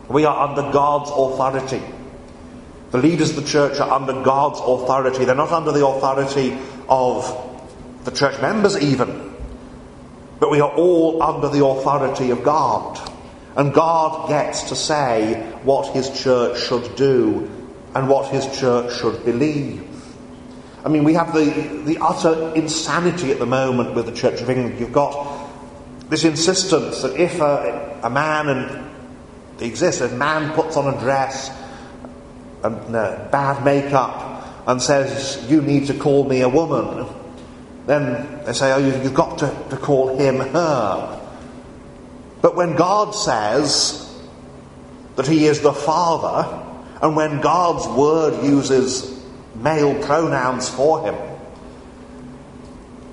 We 0.08 0.26
are 0.26 0.48
under 0.48 0.72
God's 0.72 1.10
authority. 1.10 1.82
The 2.92 3.00
leaders 3.00 3.32
of 3.32 3.38
the 3.38 3.50
church 3.50 3.80
are 3.80 3.90
under 3.90 4.22
God's 4.22 4.60
authority. 4.60 5.26
They're 5.26 5.34
not 5.34 5.52
under 5.52 5.72
the 5.72 5.84
authority 5.84 6.56
of 6.88 7.26
the 8.04 8.12
church 8.12 8.40
members, 8.42 8.78
even. 8.78 9.34
But 10.40 10.52
we 10.52 10.62
are 10.62 10.70
all 10.70 11.24
under 11.24 11.50
the 11.50 11.66
authority 11.66 12.30
of 12.30 12.44
God. 12.44 13.11
And 13.56 13.74
God 13.74 14.30
gets 14.30 14.64
to 14.64 14.76
say 14.76 15.42
what 15.64 15.94
his 15.94 16.10
church 16.22 16.60
should 16.60 16.96
do 16.96 17.50
and 17.94 18.08
what 18.08 18.32
his 18.32 18.46
church 18.60 19.00
should 19.00 19.26
believe. 19.26 19.88
I 20.84 20.90
mean, 20.90 21.04
we 21.04 21.14
have 21.14 21.34
the, 21.34 21.84
the 21.86 21.98
utter 22.02 22.54
insanity 22.56 23.32
at 23.32 23.40
the 23.40 23.46
moment 23.46 23.94
with 23.94 24.06
the 24.08 24.14
Church 24.14 24.42
of 24.42 24.50
England. 24.50 24.80
You've 24.80 24.94
got 24.94 25.50
this 26.10 26.24
insistence 26.24 27.04
that 27.04 27.20
if 27.20 27.40
a, 27.40 28.00
a 28.04 28.10
man 28.10 28.50
and 28.50 29.62
exists, 29.62 30.02
a 30.02 30.10
man 30.10 30.54
puts 30.54 30.78
on 30.78 30.92
a 30.92 31.00
dress 31.00 31.52
and 32.64 32.96
uh, 32.96 33.28
bad 33.32 33.64
makeup 33.64 34.68
and 34.68 34.82
says, 34.82 35.46
You 35.50 35.62
need 35.62 35.88
to 35.88 35.94
call 35.94 36.24
me 36.28 36.42
a 36.42 36.50
woman, 36.50 37.08
then 37.86 38.44
they 38.46 38.54
say, 38.54 38.72
Oh, 38.72 38.78
you've 38.78 39.14
got 39.14 39.38
to, 39.40 39.66
to 39.70 39.78
call 39.78 40.18
him 40.18 40.40
her. 40.40 41.21
But 42.42 42.56
when 42.56 42.76
God 42.76 43.12
says 43.12 44.08
that 45.16 45.28
He 45.28 45.46
is 45.46 45.62
the 45.62 45.74
Father, 45.74 46.58
and 47.02 47.16
when 47.16 47.42
God's 47.42 47.88
Word 47.88 48.44
uses 48.44 49.22
male 49.56 50.02
pronouns 50.04 50.70
for 50.70 51.04
him. 51.04 51.16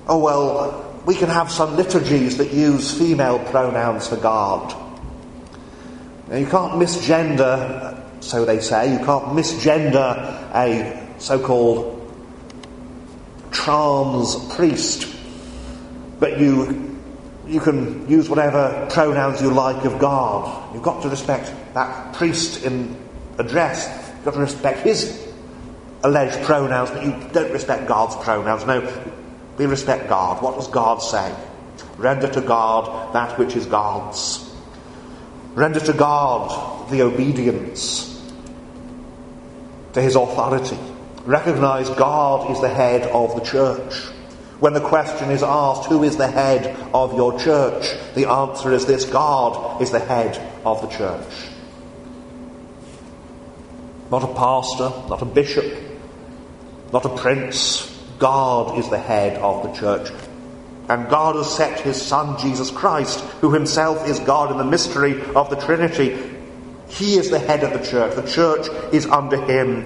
Oh, 0.07 0.19
well, 0.19 1.03
we 1.05 1.15
can 1.15 1.29
have 1.29 1.51
some 1.51 1.77
liturgies 1.77 2.39
that 2.39 2.53
use 2.53 2.97
female 2.97 3.39
pronouns 3.39 4.09
for 4.09 4.17
God. 4.17 4.75
Now, 6.29 6.37
you 6.37 6.47
can't 6.47 6.75
misgender, 6.75 8.03
so 8.21 8.45
they 8.45 8.61
say, 8.61 8.93
you 8.93 8.99
can't 8.99 9.27
misgender 9.27 10.17
a 10.55 11.07
so 11.19 11.39
called 11.39 11.95
trans 13.51 14.37
priest, 14.55 15.15
but 16.21 16.39
you, 16.39 16.88
you 17.49 17.61
can 17.61 18.09
use 18.09 18.29
whatever 18.29 18.87
pronouns 18.91 19.41
you 19.41 19.51
like 19.51 19.85
of 19.85 19.99
God. 19.99 20.75
You've 20.75 20.83
got 20.83 21.03
to 21.03 21.09
respect 21.09 21.53
that 21.75 22.15
priest 22.15 22.65
in 22.65 22.97
address, 23.39 23.89
you've 24.17 24.25
got 24.25 24.35
to 24.35 24.41
respect 24.41 24.81
his 24.81 25.27
alleged 26.05 26.45
pronouns, 26.45 26.91
but 26.91 27.05
you 27.05 27.13
don't 27.33 27.53
respect 27.53 27.89
God's 27.89 28.17
pronouns. 28.17 28.67
No, 28.67 28.81
we 29.57 29.67
respect 29.67 30.09
God. 30.09 30.43
What 30.43 30.57
does 30.57 30.69
God 30.69 30.99
say? 30.99 31.35
Render 31.97 32.29
to 32.29 32.41
God 32.41 33.15
that 33.15 33.39
which 33.39 33.57
is 33.57 33.67
God's. 33.67 34.45
Render 35.55 35.81
to 35.81 35.93
God 35.93 36.91
the 36.91 37.03
obedience 37.03 38.15
to 39.95 40.03
his 40.03 40.15
authority. 40.15 40.79
Recognize 41.25 41.91
God 41.91 42.51
is 42.51 42.61
the 42.61 42.69
head 42.69 43.03
of 43.11 43.35
the 43.35 43.41
church. 43.41 44.09
When 44.61 44.73
the 44.73 44.81
question 44.81 45.31
is 45.31 45.43
asked, 45.43 45.89
who 45.89 46.03
is 46.03 46.17
the 46.17 46.27
head 46.27 46.77
of 46.93 47.15
your 47.15 47.39
church? 47.39 47.95
The 48.15 48.29
answer 48.29 48.73
is 48.73 48.87
this 48.87 49.05
God 49.05 49.81
is 49.81 49.93
the 49.93 50.01
head 50.01 50.37
of 50.65 50.83
the 50.83 50.89
church. 50.89 51.33
Not 54.11 54.25
a 54.25 54.35
pastor, 54.35 54.91
not 55.09 55.23
a 55.23 55.27
bishop, 55.27 55.81
not 56.93 57.05
a 57.05 57.17
prince, 57.17 57.95
God 58.19 58.79
is 58.79 58.89
the 58.89 58.99
head 58.99 59.37
of 59.39 59.63
the 59.63 59.73
church. 59.79 60.11
And 60.89 61.09
God 61.09 61.37
has 61.37 61.55
set 61.55 61.81
his 61.81 62.01
Son, 62.01 62.39
Jesus 62.41 62.71
Christ, 62.71 63.21
who 63.41 63.53
himself 63.53 64.09
is 64.09 64.19
God 64.21 64.51
in 64.51 64.59
the 64.59 64.65
mystery 64.65 65.23
of 65.35 65.51
the 65.51 65.57
Trinity. 65.57 66.19
He 66.89 67.17
is 67.17 67.31
the 67.31 67.39
head 67.39 67.63
of 67.63 67.79
the 67.79 67.87
church. 67.87 68.17
The 68.17 68.29
church 68.29 68.67
is 68.93 69.07
under 69.07 69.37
him. 69.45 69.85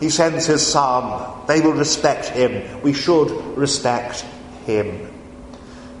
He 0.00 0.08
sends 0.08 0.46
his 0.46 0.66
Son. 0.66 1.46
They 1.46 1.60
will 1.60 1.74
respect 1.74 2.28
him. 2.28 2.82
We 2.82 2.92
should 2.92 3.30
respect 3.56 4.24
him. 4.64 5.10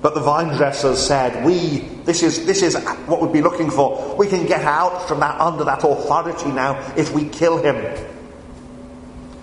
But 0.02 0.14
the 0.14 0.20
vine 0.20 0.56
dressers 0.56 0.98
said, 0.98 1.44
We, 1.44 1.80
this 2.04 2.22
is, 2.22 2.46
this 2.46 2.62
is 2.62 2.74
what 3.06 3.20
we'd 3.20 3.32
be 3.32 3.42
looking 3.42 3.70
for. 3.70 4.16
We 4.16 4.26
can 4.26 4.46
get 4.46 4.62
out 4.62 5.06
from 5.06 5.20
that, 5.20 5.38
under 5.38 5.64
that 5.64 5.84
authority 5.84 6.50
now 6.50 6.94
if 6.96 7.12
we 7.12 7.28
kill 7.28 7.58
him 7.58 7.76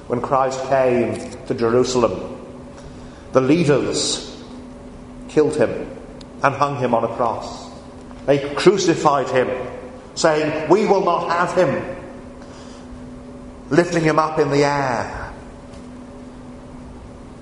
when 0.08 0.22
Christ 0.22 0.64
came 0.68 1.46
to 1.46 1.54
Jerusalem. 1.54 2.34
The 3.34 3.42
leaders 3.42 4.44
killed 5.28 5.56
him 5.56 5.72
and 6.42 6.56
hung 6.56 6.78
him 6.78 6.96
on 6.96 7.04
a 7.04 7.16
cross. 7.16 7.70
They 8.26 8.54
crucified 8.56 9.30
him, 9.30 9.50
saying, 10.16 10.70
We 10.70 10.88
will 10.88 11.04
not 11.04 11.30
have 11.30 11.54
him, 11.56 11.97
lifting 13.70 14.04
him 14.04 14.20
up 14.20 14.40
in 14.40 14.50
the 14.50 14.64
air. 14.64 15.34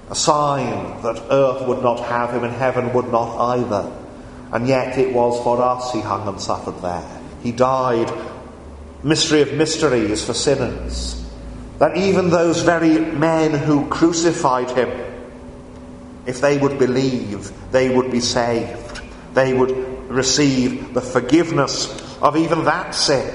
A 0.10 0.16
sign 0.16 1.02
that 1.02 1.24
earth 1.32 1.68
would 1.68 1.82
not 1.82 2.00
have 2.00 2.34
him 2.34 2.44
and 2.44 2.54
heaven 2.54 2.94
would 2.94 3.12
not 3.12 3.58
either. 3.58 3.92
And 4.52 4.68
yet 4.68 4.98
it 4.98 5.14
was 5.14 5.42
for 5.44 5.62
us 5.62 5.92
he 5.92 6.02
hung 6.02 6.28
and 6.28 6.40
suffered 6.40 6.82
there. 6.82 7.22
He 7.42 7.52
died, 7.52 8.12
mystery 9.04 9.42
of 9.42 9.54
mysteries, 9.54 10.24
for 10.24 10.34
sinners 10.34 11.26
that 11.80 11.98
even 11.98 12.30
those 12.30 12.62
very 12.62 13.00
men 13.00 13.52
who 13.52 13.88
crucified 13.90 14.72
him, 14.72 14.90
if 16.26 16.40
they 16.40 16.58
would 16.58 16.80
believe, 16.80 17.52
they 17.72 17.94
would 17.94 18.12
be 18.12 18.22
saved. 18.22 19.02
They 19.34 19.54
would 19.54 20.10
receive 20.10 20.94
the 20.94 21.02
forgiveness 21.02 21.90
of 22.22 22.38
even 22.38 22.64
that 22.64 22.96
sin. 22.96 23.34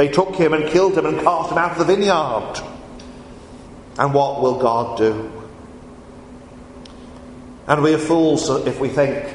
They 0.00 0.08
took 0.08 0.34
him 0.34 0.54
and 0.54 0.66
killed 0.66 0.96
him 0.96 1.04
and 1.04 1.20
cast 1.20 1.52
him 1.52 1.58
out 1.58 1.72
of 1.72 1.78
the 1.78 1.84
vineyard. 1.84 2.54
And 3.98 4.14
what 4.14 4.40
will 4.40 4.58
God 4.58 4.96
do? 4.96 5.30
And 7.66 7.82
we 7.82 7.92
are 7.92 7.98
fools 7.98 8.48
if 8.66 8.80
we 8.80 8.88
think 8.88 9.30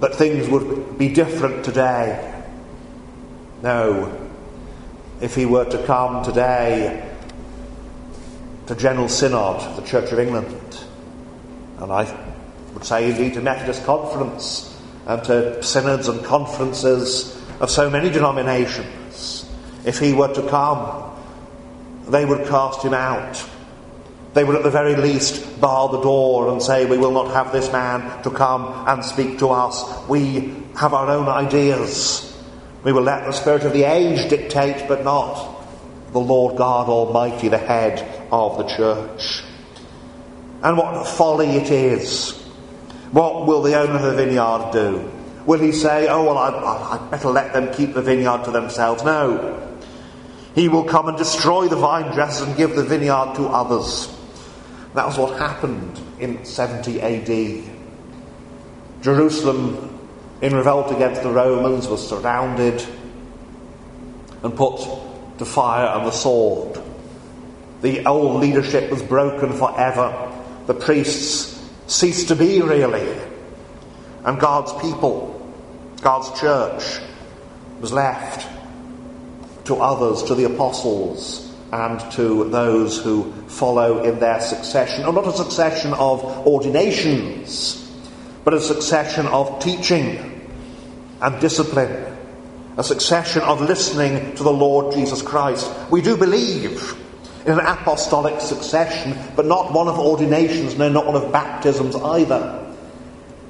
that 0.00 0.16
things 0.16 0.48
would 0.48 0.98
be 0.98 1.08
different 1.08 1.64
today. 1.64 2.42
No, 3.62 4.28
if 5.20 5.36
he 5.36 5.46
were 5.46 5.66
to 5.66 5.86
come 5.86 6.24
today 6.24 7.08
to 8.66 8.74
General 8.74 9.08
Synod, 9.08 9.76
the 9.76 9.86
Church 9.86 10.10
of 10.10 10.18
England, 10.18 10.84
and 11.78 11.92
I 11.92 12.12
would 12.72 12.84
say 12.84 13.08
indeed 13.08 13.34
to 13.34 13.40
Methodist 13.40 13.84
Conference 13.84 14.76
and 15.06 15.22
to 15.22 15.62
synods 15.62 16.08
and 16.08 16.24
conferences 16.24 17.40
of 17.60 17.70
so 17.70 17.88
many 17.88 18.10
denominations, 18.10 19.03
if 19.84 19.98
he 19.98 20.12
were 20.12 20.32
to 20.32 20.48
come, 20.48 21.12
they 22.08 22.24
would 22.24 22.46
cast 22.48 22.82
him 22.82 22.94
out. 22.94 23.44
They 24.34 24.42
would 24.42 24.56
at 24.56 24.64
the 24.64 24.70
very 24.70 24.96
least 24.96 25.60
bar 25.60 25.88
the 25.90 26.00
door 26.00 26.50
and 26.50 26.60
say, 26.60 26.86
We 26.86 26.98
will 26.98 27.12
not 27.12 27.32
have 27.32 27.52
this 27.52 27.70
man 27.70 28.22
to 28.24 28.30
come 28.30 28.88
and 28.88 29.04
speak 29.04 29.38
to 29.38 29.50
us. 29.50 30.08
We 30.08 30.54
have 30.76 30.92
our 30.92 31.08
own 31.08 31.28
ideas. 31.28 32.30
We 32.82 32.92
will 32.92 33.02
let 33.02 33.24
the 33.24 33.32
spirit 33.32 33.62
of 33.62 33.72
the 33.72 33.84
age 33.84 34.28
dictate, 34.28 34.88
but 34.88 35.04
not 35.04 35.54
the 36.12 36.18
Lord 36.18 36.56
God 36.56 36.88
Almighty, 36.88 37.48
the 37.48 37.58
head 37.58 38.26
of 38.32 38.58
the 38.58 38.64
church. 38.64 39.42
And 40.62 40.76
what 40.76 41.06
folly 41.06 41.56
it 41.56 41.70
is. 41.70 42.32
What 43.12 43.46
will 43.46 43.62
the 43.62 43.78
owner 43.78 43.94
of 43.94 44.02
the 44.02 44.14
vineyard 44.14 44.72
do? 44.72 45.12
Will 45.46 45.60
he 45.60 45.70
say, 45.70 46.08
Oh, 46.08 46.24
well, 46.24 46.38
I'd, 46.38 47.10
better 47.10 47.28
let 47.28 47.52
them 47.52 47.72
keep 47.72 47.94
the 47.94 48.02
vineyard 48.02 48.44
to 48.44 48.50
themselves? 48.50 49.04
No. 49.04 49.63
He 50.54 50.68
will 50.68 50.84
come 50.84 51.08
and 51.08 51.18
destroy 51.18 51.66
the 51.68 51.76
vine 51.76 52.12
dressers 52.12 52.46
and 52.46 52.56
give 52.56 52.76
the 52.76 52.84
vineyard 52.84 53.34
to 53.36 53.46
others. 53.46 54.08
That 54.94 55.06
was 55.06 55.18
what 55.18 55.38
happened 55.38 56.00
in 56.20 56.44
70 56.44 57.00
AD. 57.00 57.64
Jerusalem 59.02 59.98
in 60.40 60.54
revolt 60.54 60.92
against 60.92 61.22
the 61.22 61.30
Romans 61.30 61.88
was 61.88 62.06
surrounded 62.08 62.84
and 64.42 64.54
put 64.54 64.78
to 65.38 65.44
fire 65.44 65.86
and 65.86 66.06
the 66.06 66.12
sword. 66.12 66.80
The 67.82 68.06
old 68.06 68.40
leadership 68.40 68.90
was 68.90 69.02
broken 69.02 69.52
forever. 69.52 70.32
The 70.66 70.74
priests 70.74 71.68
ceased 71.88 72.28
to 72.28 72.36
be, 72.36 72.62
really. 72.62 73.20
And 74.24 74.38
God's 74.38 74.72
people, 74.80 75.52
God's 76.00 76.40
church, 76.40 77.00
was 77.80 77.92
left 77.92 78.53
to 79.64 79.76
others, 79.76 80.22
to 80.24 80.34
the 80.34 80.44
apostles, 80.44 81.52
and 81.72 82.00
to 82.12 82.48
those 82.50 83.02
who 83.02 83.32
follow 83.48 84.04
in 84.04 84.20
their 84.20 84.40
succession. 84.40 85.04
And 85.04 85.14
not 85.14 85.26
a 85.26 85.32
succession 85.32 85.92
of 85.94 86.24
ordinations, 86.46 87.90
but 88.44 88.54
a 88.54 88.60
succession 88.60 89.26
of 89.26 89.60
teaching 89.60 90.48
and 91.20 91.40
discipline, 91.40 92.16
a 92.76 92.84
succession 92.84 93.42
of 93.42 93.60
listening 93.60 94.34
to 94.36 94.42
the 94.42 94.52
Lord 94.52 94.94
Jesus 94.94 95.22
Christ. 95.22 95.70
We 95.90 96.02
do 96.02 96.16
believe 96.16 96.94
in 97.46 97.52
an 97.52 97.60
apostolic 97.60 98.40
succession, 98.40 99.16
but 99.34 99.46
not 99.46 99.72
one 99.72 99.88
of 99.88 99.98
ordinations, 99.98 100.78
no, 100.78 100.88
not 100.88 101.06
one 101.06 101.16
of 101.16 101.32
baptisms 101.32 101.96
either, 101.96 102.60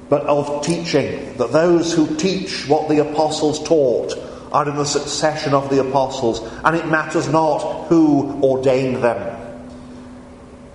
but 0.09 0.21
of 0.23 0.65
teaching, 0.65 1.37
that 1.37 1.51
those 1.51 1.93
who 1.93 2.15
teach 2.15 2.67
what 2.67 2.89
the 2.89 2.99
apostles 2.99 3.61
taught 3.67 4.13
are 4.55 4.69
in 4.69 4.77
the 4.77 4.85
succession 4.85 5.53
of 5.53 5.69
the 5.69 5.81
apostles, 5.81 6.39
and 6.63 6.77
it 6.77 6.87
matters 6.87 7.27
not 7.27 7.87
who 7.87 8.41
ordained 8.41 9.03
them. 9.03 9.59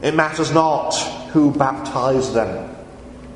It 0.03 0.15
matters 0.15 0.53
not 0.53 0.95
who 1.33 1.51
baptized 1.51 2.35
them. 2.35 2.77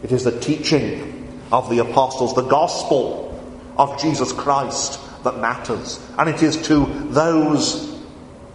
It 0.02 0.12
is 0.12 0.24
the 0.24 0.38
teaching 0.38 1.40
of 1.50 1.70
the 1.70 1.78
apostles, 1.78 2.34
the 2.34 2.42
gospel 2.42 3.42
of 3.78 3.98
Jesus 3.98 4.32
Christ 4.32 5.00
that 5.24 5.38
matters. 5.38 5.98
And 6.18 6.28
it 6.28 6.42
is 6.42 6.60
to 6.66 6.84
those 7.08 7.98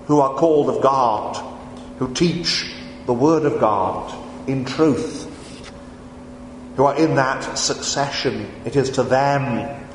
who 0.06 0.20
are 0.20 0.36
called 0.36 0.70
of 0.70 0.84
God, 0.84 1.38
who 1.98 2.14
teach 2.14 2.72
the 3.08 3.14
Word 3.14 3.46
of 3.46 3.60
God 3.60 4.16
in 4.48 4.64
truth, 4.64 5.26
who 6.76 6.84
are 6.84 6.96
in 6.96 7.16
that 7.16 7.58
succession, 7.58 8.48
it 8.64 8.76
is 8.76 8.92
to 8.92 9.02
them 9.02 9.88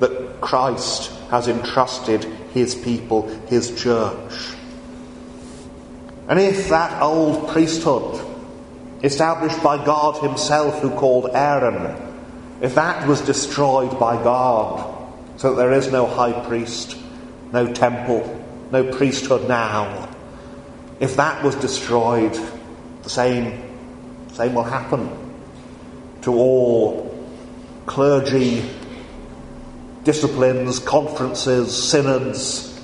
that 0.00 0.42
Christ 0.42 1.14
has 1.30 1.48
entrusted 1.48 2.24
his 2.52 2.74
people, 2.74 3.28
his 3.46 3.80
church. 3.80 4.54
And 6.28 6.38
if 6.38 6.68
that 6.68 7.00
old 7.02 7.48
priesthood, 7.48 8.24
established 9.02 9.62
by 9.62 9.82
God 9.84 10.22
Himself, 10.22 10.80
who 10.80 10.90
called 10.90 11.30
Aaron, 11.32 11.96
if 12.60 12.74
that 12.74 13.06
was 13.06 13.20
destroyed 13.22 13.98
by 13.98 14.22
God, 14.22 14.94
so 15.36 15.50
that 15.50 15.56
there 15.56 15.72
is 15.72 15.90
no 15.90 16.04
high 16.06 16.32
priest, 16.46 16.96
no 17.52 17.72
temple, 17.72 18.44
no 18.70 18.84
priesthood 18.92 19.48
now, 19.48 20.08
If 21.00 21.14
that 21.16 21.44
was 21.44 21.54
destroyed, 21.54 22.36
the 23.02 23.10
same, 23.10 23.62
same 24.32 24.54
will 24.54 24.64
happen 24.64 25.08
to 26.22 26.34
all 26.34 27.14
clergy, 27.86 28.68
disciplines, 30.04 30.78
conferences, 30.78 31.90
synods, 31.90 32.80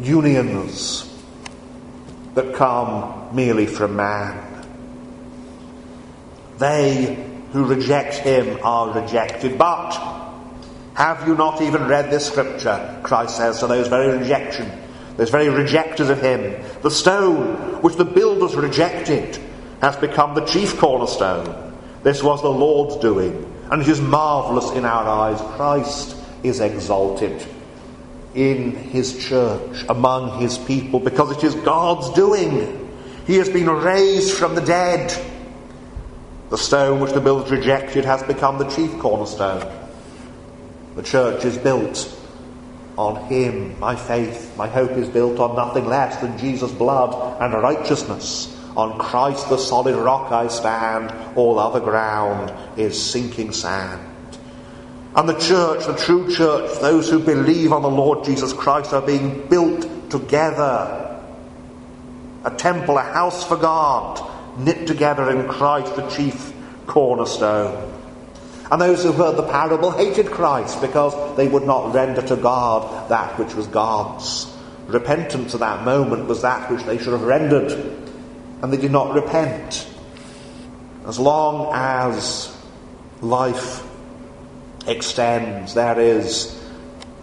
unions 0.00 1.06
that 2.34 2.54
come 2.54 3.34
merely 3.34 3.66
from 3.66 3.96
man. 3.96 4.46
They 6.58 7.26
who 7.52 7.64
reject 7.64 8.14
him 8.14 8.58
are 8.62 9.00
rejected. 9.00 9.58
But 9.58 9.92
have 10.94 11.26
you 11.26 11.34
not 11.34 11.62
even 11.62 11.88
read 11.88 12.10
this 12.10 12.26
scripture? 12.26 13.00
Christ 13.02 13.36
says 13.36 13.58
to 13.60 13.66
those 13.66 13.88
very 13.88 14.18
rejection, 14.18 14.70
those 15.16 15.30
very 15.30 15.48
rejectors 15.48 16.10
of 16.10 16.20
him. 16.20 16.62
The 16.82 16.90
stone 16.90 17.82
which 17.82 17.96
the 17.96 18.04
builders 18.04 18.54
rejected 18.54 19.38
has 19.80 19.96
become 19.96 20.34
the 20.34 20.44
chief 20.44 20.78
cornerstone. 20.78 21.74
This 22.02 22.22
was 22.22 22.42
the 22.42 22.50
Lord's 22.50 22.96
doing, 22.96 23.49
and 23.70 23.82
it 23.82 23.88
is 23.88 24.00
marvellous 24.00 24.70
in 24.72 24.84
our 24.84 25.06
eyes. 25.06 25.40
Christ 25.56 26.16
is 26.42 26.60
exalted 26.60 27.46
in 28.34 28.72
his 28.72 29.26
church, 29.26 29.84
among 29.88 30.40
his 30.40 30.58
people, 30.58 31.00
because 31.00 31.36
it 31.36 31.44
is 31.44 31.54
God's 31.56 32.10
doing. 32.10 32.88
He 33.26 33.36
has 33.36 33.48
been 33.48 33.68
raised 33.68 34.36
from 34.36 34.54
the 34.54 34.60
dead. 34.60 35.16
The 36.50 36.58
stone 36.58 37.00
which 37.00 37.12
the 37.12 37.20
builders 37.20 37.50
rejected 37.50 38.04
has 38.04 38.22
become 38.24 38.58
the 38.58 38.68
chief 38.68 38.98
cornerstone. 38.98 39.70
The 40.96 41.02
church 41.02 41.44
is 41.44 41.56
built 41.56 42.16
on 42.96 43.24
him. 43.26 43.78
My 43.78 43.94
faith, 43.94 44.56
my 44.56 44.66
hope 44.66 44.90
is 44.92 45.08
built 45.08 45.38
on 45.38 45.54
nothing 45.54 45.86
less 45.86 46.20
than 46.20 46.36
Jesus' 46.38 46.72
blood 46.72 47.40
and 47.40 47.54
righteousness. 47.54 48.56
On 48.76 48.98
Christ, 48.98 49.48
the 49.48 49.58
solid 49.58 49.96
rock, 49.96 50.30
I 50.32 50.48
stand. 50.48 51.12
All 51.36 51.58
other 51.58 51.80
ground 51.80 52.52
is 52.78 53.00
sinking 53.00 53.52
sand. 53.52 54.00
And 55.16 55.28
the 55.28 55.38
church, 55.38 55.86
the 55.86 55.96
true 55.96 56.32
church, 56.32 56.78
those 56.80 57.10
who 57.10 57.18
believe 57.18 57.72
on 57.72 57.82
the 57.82 57.90
Lord 57.90 58.24
Jesus 58.24 58.52
Christ 58.52 58.92
are 58.92 59.02
being 59.02 59.48
built 59.48 60.10
together. 60.10 61.20
A 62.44 62.50
temple, 62.56 62.96
a 62.96 63.02
house 63.02 63.44
for 63.44 63.56
God, 63.56 64.24
knit 64.58 64.86
together 64.86 65.30
in 65.30 65.48
Christ, 65.48 65.96
the 65.96 66.08
chief 66.08 66.52
cornerstone. 66.86 67.90
And 68.70 68.80
those 68.80 69.02
who 69.02 69.10
heard 69.10 69.36
the 69.36 69.42
parable 69.42 69.90
hated 69.90 70.30
Christ 70.30 70.80
because 70.80 71.36
they 71.36 71.48
would 71.48 71.64
not 71.64 71.92
render 71.92 72.22
to 72.22 72.36
God 72.36 73.08
that 73.08 73.36
which 73.36 73.54
was 73.54 73.66
God's. 73.66 74.46
Repentance 74.86 75.54
at 75.54 75.60
that 75.60 75.84
moment 75.84 76.26
was 76.26 76.42
that 76.42 76.70
which 76.70 76.84
they 76.84 76.98
should 76.98 77.12
have 77.12 77.22
rendered, 77.22 77.99
and 78.62 78.72
they 78.72 78.76
did 78.76 78.90
not 78.90 79.14
repent. 79.14 79.86
As 81.06 81.18
long 81.18 81.70
as 81.74 82.56
life 83.20 83.82
extends, 84.86 85.74
there 85.74 85.98
is, 85.98 86.56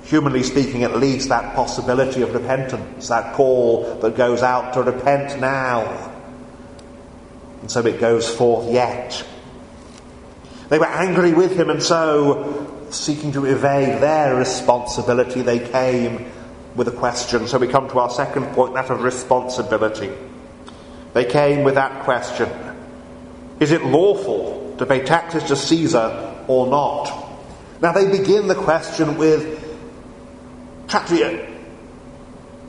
humanly 0.04 0.43
speaking 0.43 0.84
at 0.84 0.97
least, 0.97 1.30
that 1.30 1.56
possibility 1.56 2.21
of 2.21 2.34
repentance, 2.34 3.10
that 3.10 3.36
call 3.36 4.00
that 4.00 4.15
goes 4.15 4.41
out 4.41 4.73
to 4.73 4.82
repent 4.82 5.39
now. 5.39 6.13
And 7.62 7.69
so 7.69 7.86
it 7.86 8.00
goes 8.00 8.30
forth 8.30 8.71
yet. 8.71 9.26
They 10.69 10.80
were 10.80 10.86
angry 10.86 11.34
with 11.34 11.58
him, 11.58 11.69
and 11.69 11.82
so, 11.82 12.88
seeking 12.89 13.32
to 13.34 13.45
evade 13.45 14.02
their 14.02 14.36
responsibility, 14.36 15.41
they 15.41 15.60
came 15.60 16.30
with 16.76 16.88
a 16.88 16.91
question. 16.91 17.47
So 17.47 17.58
we 17.58 17.67
come 17.67 17.89
to 17.89 18.00
our 18.00 18.10
second 18.10 18.45
point, 18.54 18.73
that 18.73 18.89
of 18.89 19.02
responsibility. 19.02 20.12
They 21.13 21.26
came 21.26 21.63
with 21.63 21.76
that 21.76 22.04
question 22.04 22.50
Is 23.60 23.72
it 23.72 23.84
lawful 23.84 24.76
to 24.78 24.86
pay 24.86 25.04
taxes 25.04 25.43
to 25.46 25.56
Caesar 25.56 26.43
or 26.48 26.67
not? 26.67 27.12
Now 27.82 27.91
they 27.91 28.10
begin 28.10 28.48
the 28.48 28.56
question 28.56 29.17
with 29.17 29.58
practically 30.88 31.46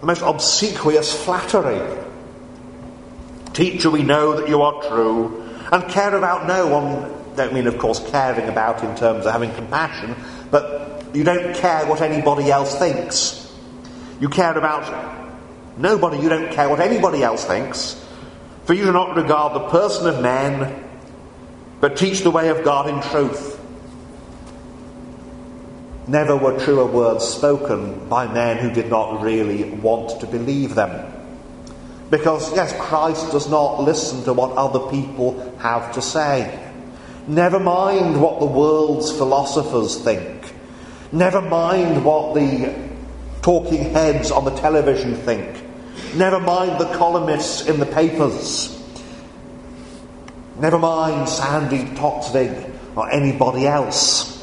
the 0.01 0.07
most 0.07 0.23
obsequious 0.23 1.25
flattery. 1.25 1.81
Teacher, 3.53 3.91
we 3.91 4.03
know 4.03 4.39
that 4.39 4.49
you 4.49 4.63
are 4.63 4.83
true, 4.85 5.43
and 5.73 5.89
care 5.91 6.15
about 6.15 6.47
no 6.47 6.67
one. 6.67 7.37
Don't 7.37 7.53
mean, 7.53 7.67
of 7.67 7.79
course, 7.79 7.99
caring 8.11 8.49
about 8.49 8.83
in 8.85 8.95
terms 8.97 9.27
of 9.27 9.33
having 9.33 9.53
compassion, 9.55 10.15
but 10.51 11.05
you 11.15 11.25
don't 11.25 11.55
care 11.57 11.87
what 11.87 12.01
anybody 12.01 12.51
else 12.51 12.79
thinks. 12.79 13.53
You 14.21 14.29
care 14.29 14.57
about 14.57 15.39
nobody, 15.77 16.19
you 16.19 16.29
don't 16.29 16.53
care 16.53 16.69
what 16.69 16.81
anybody 16.81 17.23
else 17.23 17.45
thinks, 17.45 18.05
for 18.69 18.75
you 18.75 18.85
do 18.85 18.93
not 18.93 19.17
regard 19.17 19.55
the 19.55 19.67
person 19.71 20.07
of 20.07 20.21
men, 20.21 20.85
but 21.81 21.97
teach 21.97 22.21
the 22.21 22.31
way 22.31 22.51
of 22.51 22.63
God 22.63 22.87
in 22.87 23.01
truth. 23.11 23.59
Never 26.07 26.37
were 26.37 26.63
truer 26.63 26.85
words 26.85 27.27
spoken 27.27 28.07
by 28.11 28.31
men 28.31 28.59
who 28.59 28.71
did 28.71 28.91
not 28.91 29.23
really 29.23 29.65
want 29.71 30.21
to 30.21 30.27
believe 30.27 30.75
them. 30.75 31.11
Because, 32.11 32.55
yes, 32.55 32.75
Christ 32.79 33.33
does 33.33 33.49
not 33.49 33.81
listen 33.81 34.23
to 34.25 34.35
what 34.35 34.51
other 34.51 34.91
people 34.91 35.51
have 35.61 35.95
to 35.95 36.03
say. 36.03 36.71
Never 37.27 37.59
mind 37.59 38.21
what 38.21 38.39
the 38.39 38.45
world's 38.45 39.11
philosophers 39.11 39.97
think. 39.97 40.53
Never 41.11 41.41
mind 41.41 42.05
what 42.05 42.35
the 42.35 42.75
talking 43.41 43.95
heads 43.95 44.31
on 44.31 44.45
the 44.45 44.55
television 44.57 45.15
think. 45.15 45.65
Never 46.15 46.41
mind 46.41 46.81
the 46.81 46.93
columnists 46.97 47.67
in 47.67 47.79
the 47.79 47.87
papers. 47.87 48.75
Never 50.59 50.79
mind 50.79 51.29
Sandi 51.29 51.85
Toksvig 51.95 52.97
or 52.97 53.11
anybody 53.11 53.67
else. 53.67 54.35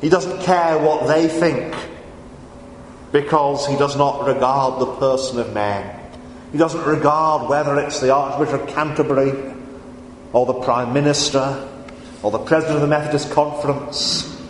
He 0.00 0.08
doesn't 0.08 0.42
care 0.42 0.78
what 0.78 1.06
they 1.06 1.28
think 1.28 1.74
because 3.12 3.66
he 3.66 3.76
does 3.76 3.96
not 3.96 4.26
regard 4.26 4.80
the 4.80 4.94
person 4.96 5.38
of 5.38 5.52
man. 5.52 6.00
He 6.52 6.58
doesn't 6.58 6.84
regard 6.84 7.48
whether 7.48 7.78
it's 7.78 8.00
the 8.00 8.14
Archbishop 8.14 8.62
of 8.62 8.68
Canterbury 8.74 9.54
or 10.32 10.46
the 10.46 10.54
Prime 10.54 10.92
Minister 10.92 11.68
or 12.22 12.30
the 12.30 12.38
President 12.38 12.76
of 12.76 12.80
the 12.82 12.88
Methodist 12.88 13.30
Conference 13.32 14.40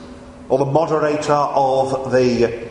or 0.49 0.59
the 0.59 0.65
moderator 0.65 1.33
of 1.33 2.13
the 2.13 2.69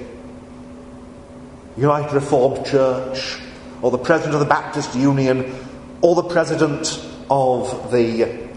United 1.76 2.14
Reformed 2.14 2.66
Church 2.66 3.40
or 3.84 3.92
the 3.92 3.98
President 3.98 4.34
of 4.34 4.40
the 4.40 4.46
Baptist 4.46 4.96
Union 4.96 5.54
or 6.02 6.16
the 6.16 6.24
President 6.24 7.06
of 7.30 7.92
the 7.92 8.48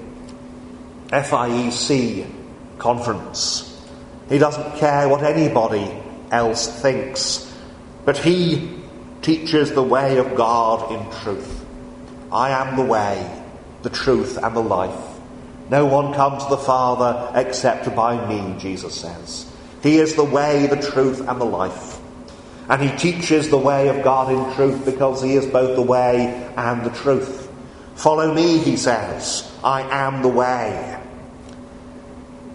FIEC 1.08 2.26
conference. 2.78 3.76
He 4.28 4.38
doesn't 4.38 4.76
care 4.76 5.08
what 5.08 5.22
anybody 5.24 5.92
else 6.30 6.80
thinks, 6.80 7.52
but 8.04 8.16
he 8.16 8.80
teaches 9.20 9.72
the 9.72 9.82
way 9.82 10.18
of 10.18 10.36
God 10.36 10.92
in 10.92 11.20
truth. 11.22 11.64
I 12.32 12.50
am 12.50 12.76
the 12.76 12.84
way, 12.84 13.42
the 13.82 13.90
truth, 13.90 14.38
and 14.40 14.54
the 14.54 14.60
life. 14.60 15.18
No 15.68 15.86
one 15.86 16.14
comes 16.14 16.44
to 16.44 16.50
the 16.50 16.56
Father 16.56 17.32
except 17.34 17.92
by 17.96 18.24
me, 18.28 18.56
Jesus 18.58 19.00
says. 19.00 19.50
He 19.82 19.96
is 19.96 20.14
the 20.14 20.24
way, 20.24 20.66
the 20.66 20.80
truth, 20.80 21.20
and 21.28 21.40
the 21.40 21.44
life. 21.44 21.95
And 22.68 22.82
he 22.82 22.96
teaches 22.96 23.48
the 23.48 23.58
way 23.58 23.88
of 23.88 24.02
God 24.02 24.32
in 24.32 24.54
truth 24.54 24.84
because 24.84 25.22
he 25.22 25.34
is 25.34 25.46
both 25.46 25.76
the 25.76 25.82
way 25.82 26.52
and 26.56 26.84
the 26.84 26.90
truth. 26.90 27.50
Follow 27.94 28.34
me, 28.34 28.58
he 28.58 28.76
says. 28.76 29.50
I 29.62 29.82
am 29.82 30.22
the 30.22 30.28
way. 30.28 30.98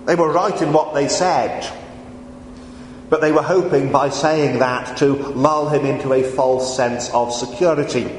They 0.05 0.15
were 0.15 0.31
right 0.31 0.59
in 0.61 0.73
what 0.73 0.93
they 0.93 1.07
said, 1.07 1.71
but 3.09 3.21
they 3.21 3.31
were 3.31 3.41
hoping 3.41 3.91
by 3.91 4.09
saying 4.09 4.59
that 4.59 4.97
to 4.97 5.13
lull 5.15 5.69
him 5.69 5.85
into 5.85 6.13
a 6.13 6.23
false 6.23 6.75
sense 6.75 7.09
of 7.11 7.33
security. 7.33 8.09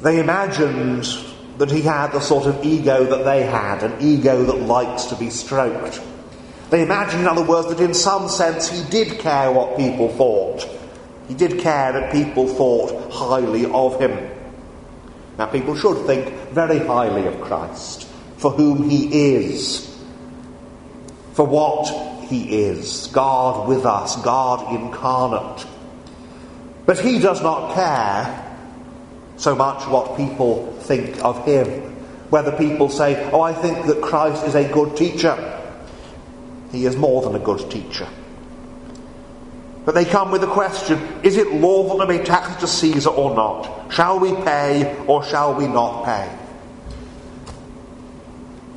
They 0.00 0.20
imagined 0.20 1.06
that 1.58 1.70
he 1.70 1.82
had 1.82 2.08
the 2.12 2.20
sort 2.20 2.46
of 2.46 2.64
ego 2.64 3.04
that 3.04 3.24
they 3.24 3.42
had, 3.42 3.82
an 3.82 3.96
ego 4.00 4.44
that 4.44 4.56
likes 4.56 5.06
to 5.06 5.16
be 5.16 5.30
stroked. 5.30 6.00
They 6.72 6.82
imagined, 6.82 7.20
in 7.20 7.28
other 7.28 7.44
words, 7.44 7.68
that 7.68 7.80
in 7.80 7.92
some 7.92 8.28
sense 8.28 8.68
he 8.68 8.82
did 8.90 9.18
care 9.18 9.52
what 9.52 9.76
people 9.76 10.08
thought. 10.08 10.66
He 11.28 11.34
did 11.34 11.60
care 11.60 11.92
that 11.92 12.10
people 12.10 12.48
thought 12.48 13.12
highly 13.12 13.66
of 13.66 14.00
him. 14.00 14.30
Now, 15.38 15.46
people 15.46 15.76
should 15.76 16.06
think 16.06 16.34
very 16.50 16.78
highly 16.78 17.26
of 17.26 17.40
Christ, 17.42 18.08
for 18.38 18.50
whom 18.50 18.88
he 18.88 19.34
is 19.34 19.92
for 21.32 21.46
what 21.46 21.88
he 22.28 22.64
is 22.64 23.08
God 23.08 23.68
with 23.68 23.84
us, 23.84 24.16
God 24.22 24.74
incarnate. 24.74 25.66
But 26.86 26.98
he 26.98 27.18
does 27.18 27.42
not 27.42 27.74
care 27.74 28.56
so 29.36 29.54
much 29.54 29.86
what 29.88 30.16
people 30.16 30.72
think 30.80 31.22
of 31.24 31.44
him. 31.44 31.66
Whether 32.30 32.52
people 32.52 32.88
say, 32.88 33.30
Oh, 33.30 33.40
I 33.40 33.52
think 33.52 33.86
that 33.86 34.02
Christ 34.02 34.46
is 34.46 34.54
a 34.54 34.70
good 34.70 34.96
teacher. 34.96 35.61
He 36.72 36.86
is 36.86 36.96
more 36.96 37.22
than 37.22 37.34
a 37.34 37.38
good 37.38 37.70
teacher. 37.70 38.08
But 39.84 39.94
they 39.94 40.04
come 40.04 40.30
with 40.30 40.40
the 40.40 40.46
question 40.46 40.98
is 41.22 41.36
it 41.36 41.52
lawful 41.52 41.98
to 41.98 42.06
pay 42.06 42.24
taxes 42.24 42.56
to 42.60 42.66
Caesar 42.66 43.10
or 43.10 43.34
not? 43.34 43.92
Shall 43.92 44.18
we 44.18 44.34
pay 44.34 44.96
or 45.06 45.24
shall 45.24 45.54
we 45.54 45.66
not 45.66 46.04
pay? 46.04 46.38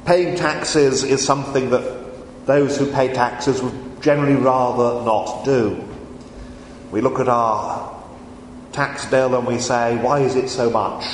Paying 0.06 0.36
taxes 0.36 1.04
is 1.04 1.26
something 1.26 1.70
that 1.72 2.46
those 2.46 2.78
who 2.78 2.92
pay 2.92 3.14
taxes 3.14 3.62
would 3.62 4.02
generally 4.02 4.36
rather 4.36 5.04
not 5.04 5.46
do. 5.46 5.84
We 6.92 7.02
look 7.02 7.20
at 7.20 7.28
our 7.28 7.92
tax 8.72 9.06
bill 9.06 9.36
and 9.36 9.48
we 9.48 9.58
say, 9.58 9.98
why 9.98 10.20
is 10.20 10.36
it 10.36 10.50
so 10.50 10.70
much? 10.70 11.06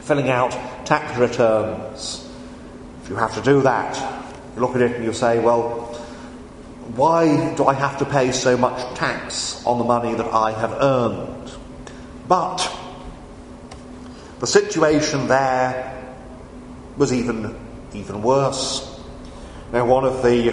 Filling 0.00 0.30
out 0.30 0.52
tax 0.86 1.18
returns. 1.18 2.26
If 3.02 3.10
you 3.10 3.16
have 3.16 3.34
to 3.34 3.42
do 3.42 3.62
that, 3.62 4.19
you 4.54 4.60
look 4.60 4.74
at 4.74 4.82
it 4.82 4.96
and 4.96 5.04
you 5.04 5.12
say, 5.12 5.38
well, 5.38 5.70
why 6.96 7.54
do 7.54 7.66
I 7.66 7.74
have 7.74 7.98
to 7.98 8.04
pay 8.04 8.32
so 8.32 8.56
much 8.56 8.82
tax 8.96 9.64
on 9.64 9.78
the 9.78 9.84
money 9.84 10.14
that 10.14 10.26
I 10.26 10.52
have 10.52 10.72
earned? 10.72 11.52
But 12.26 12.68
the 14.40 14.46
situation 14.46 15.28
there 15.28 16.14
was 16.96 17.12
even, 17.12 17.56
even 17.92 18.22
worse. 18.22 18.86
Now, 19.72 19.86
one 19.86 20.04
of 20.04 20.22
the 20.22 20.50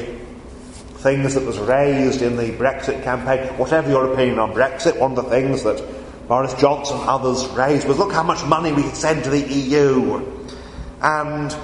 things 0.97 1.33
that 1.35 1.43
was 1.43 1.57
raised 1.57 2.21
in 2.21 2.37
the 2.37 2.49
Brexit 2.51 3.03
campaign, 3.03 3.47
whatever 3.57 3.89
your 3.89 4.13
opinion 4.13 4.39
on 4.39 4.53
Brexit, 4.53 4.99
one 4.99 5.17
of 5.17 5.23
the 5.23 5.29
things 5.29 5.63
that 5.63 5.81
Boris 6.27 6.53
Johnson 6.55 6.97
and 6.99 7.09
others 7.09 7.47
raised 7.49 7.87
was 7.87 7.97
look 7.97 8.11
how 8.11 8.23
much 8.23 8.43
money 8.45 8.73
we 8.73 8.83
could 8.83 8.95
send 8.95 9.23
to 9.23 9.29
the 9.29 9.41
EU. 9.41 10.25
And 11.01 11.55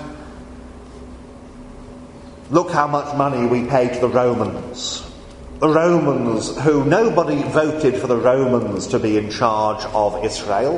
Look 2.54 2.70
how 2.70 2.86
much 2.86 3.16
money 3.18 3.48
we 3.48 3.68
pay 3.68 3.92
to 3.92 4.00
the 4.00 4.08
Romans. 4.08 5.04
The 5.60 5.70
Romans, 5.70 6.56
who 6.60 6.86
nobody 6.86 7.42
voted 7.42 7.98
for 7.98 8.06
the 8.06 8.16
Romans 8.16 8.86
to 8.90 9.00
be 9.00 9.18
in 9.18 9.32
charge 9.32 9.84
of 9.86 10.24
Israel. 10.24 10.78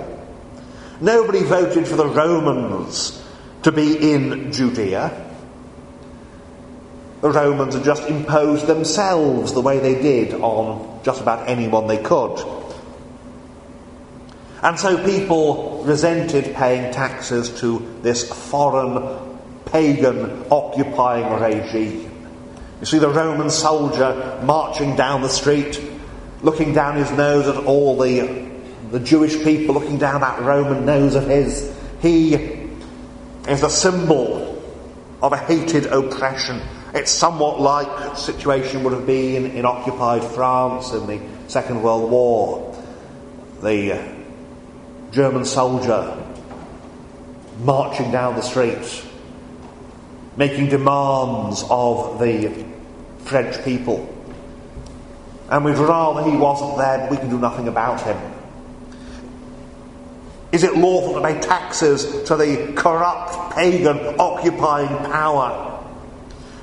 Nobody 1.01 1.43
voted 1.43 1.85
for 1.85 1.97
the 1.97 2.07
Romans 2.07 3.21
to 3.63 3.73
be 3.73 4.13
in 4.13 4.53
Judea. 4.53 5.33
The 7.19 7.31
Romans 7.31 7.75
had 7.75 7.83
just 7.83 8.07
imposed 8.07 8.67
themselves 8.67 9.51
the 9.51 9.59
way 9.59 9.79
they 9.79 10.01
did 10.01 10.33
on 10.33 11.01
just 11.03 11.19
about 11.19 11.49
anyone 11.49 11.88
they 11.88 12.01
could. 12.01 12.39
And 14.63 14.79
so 14.79 15.03
people 15.03 15.83
resented 15.83 16.55
paying 16.55 16.93
taxes 16.93 17.59
to 17.59 17.99
this 18.01 18.31
foreign 18.49 19.35
pagan 19.75 20.45
occupying 20.49 21.29
regime. 21.33 22.09
You 22.79 22.85
see 22.85 22.97
the 22.97 23.09
Roman 23.09 23.49
soldier 23.49 24.39
marching 24.41 24.95
down 24.95 25.21
the 25.21 25.27
street, 25.27 25.81
looking 26.41 26.73
down 26.73 26.95
his 26.95 27.11
nose 27.11 27.45
at 27.49 27.57
all 27.65 27.97
the, 27.97 28.49
the 28.91 29.01
Jewish 29.01 29.43
people, 29.43 29.75
looking 29.75 29.97
down 29.97 30.21
that 30.21 30.39
Roman 30.41 30.85
nose 30.85 31.15
of 31.15 31.27
his. 31.27 31.75
He 32.01 32.35
is 33.49 33.63
a 33.63 33.69
symbol 33.69 34.63
of 35.21 35.33
a 35.33 35.38
hated 35.38 35.88
oppression. 35.88 36.61
It's 36.93 37.11
somewhat 37.11 37.59
like 37.59 37.88
the 37.88 38.15
situation 38.15 38.81
would 38.85 38.93
have 38.93 39.05
been 39.05 39.51
in 39.51 39.65
occupied 39.65 40.23
France 40.23 40.93
in 40.93 41.05
the 41.05 41.19
Second 41.49 41.83
World 41.83 42.09
War. 42.09 42.81
The 43.61 44.09
German 45.11 45.43
soldier 45.43 46.17
marching 47.59 48.11
down 48.11 48.35
the 48.35 48.41
street 48.41 49.03
making 50.38 50.69
demands 50.69 51.63
of 51.69 52.19
the 52.19 52.65
French 53.19 53.63
people. 53.63 54.12
And 55.50 55.63
we'd 55.63 55.78
rather 55.78 56.30
he 56.30 56.36
wasn't 56.36 56.78
there, 56.78 57.00
but 57.00 57.12
we 57.12 57.17
can 57.17 57.30
do 57.30 57.39
nothing 57.39 57.67
about 57.67 58.02
him. 58.02 58.17
Is 60.52 60.63
it 60.63 60.76
lawful 60.76 61.15
to 61.15 61.21
pay 61.21 61.39
taxes 61.39 62.24
to 62.24 62.36
the 62.36 62.74
corrupt, 62.76 63.56
pagan, 63.56 64.15
occupying 64.19 65.12
power? 65.12 65.84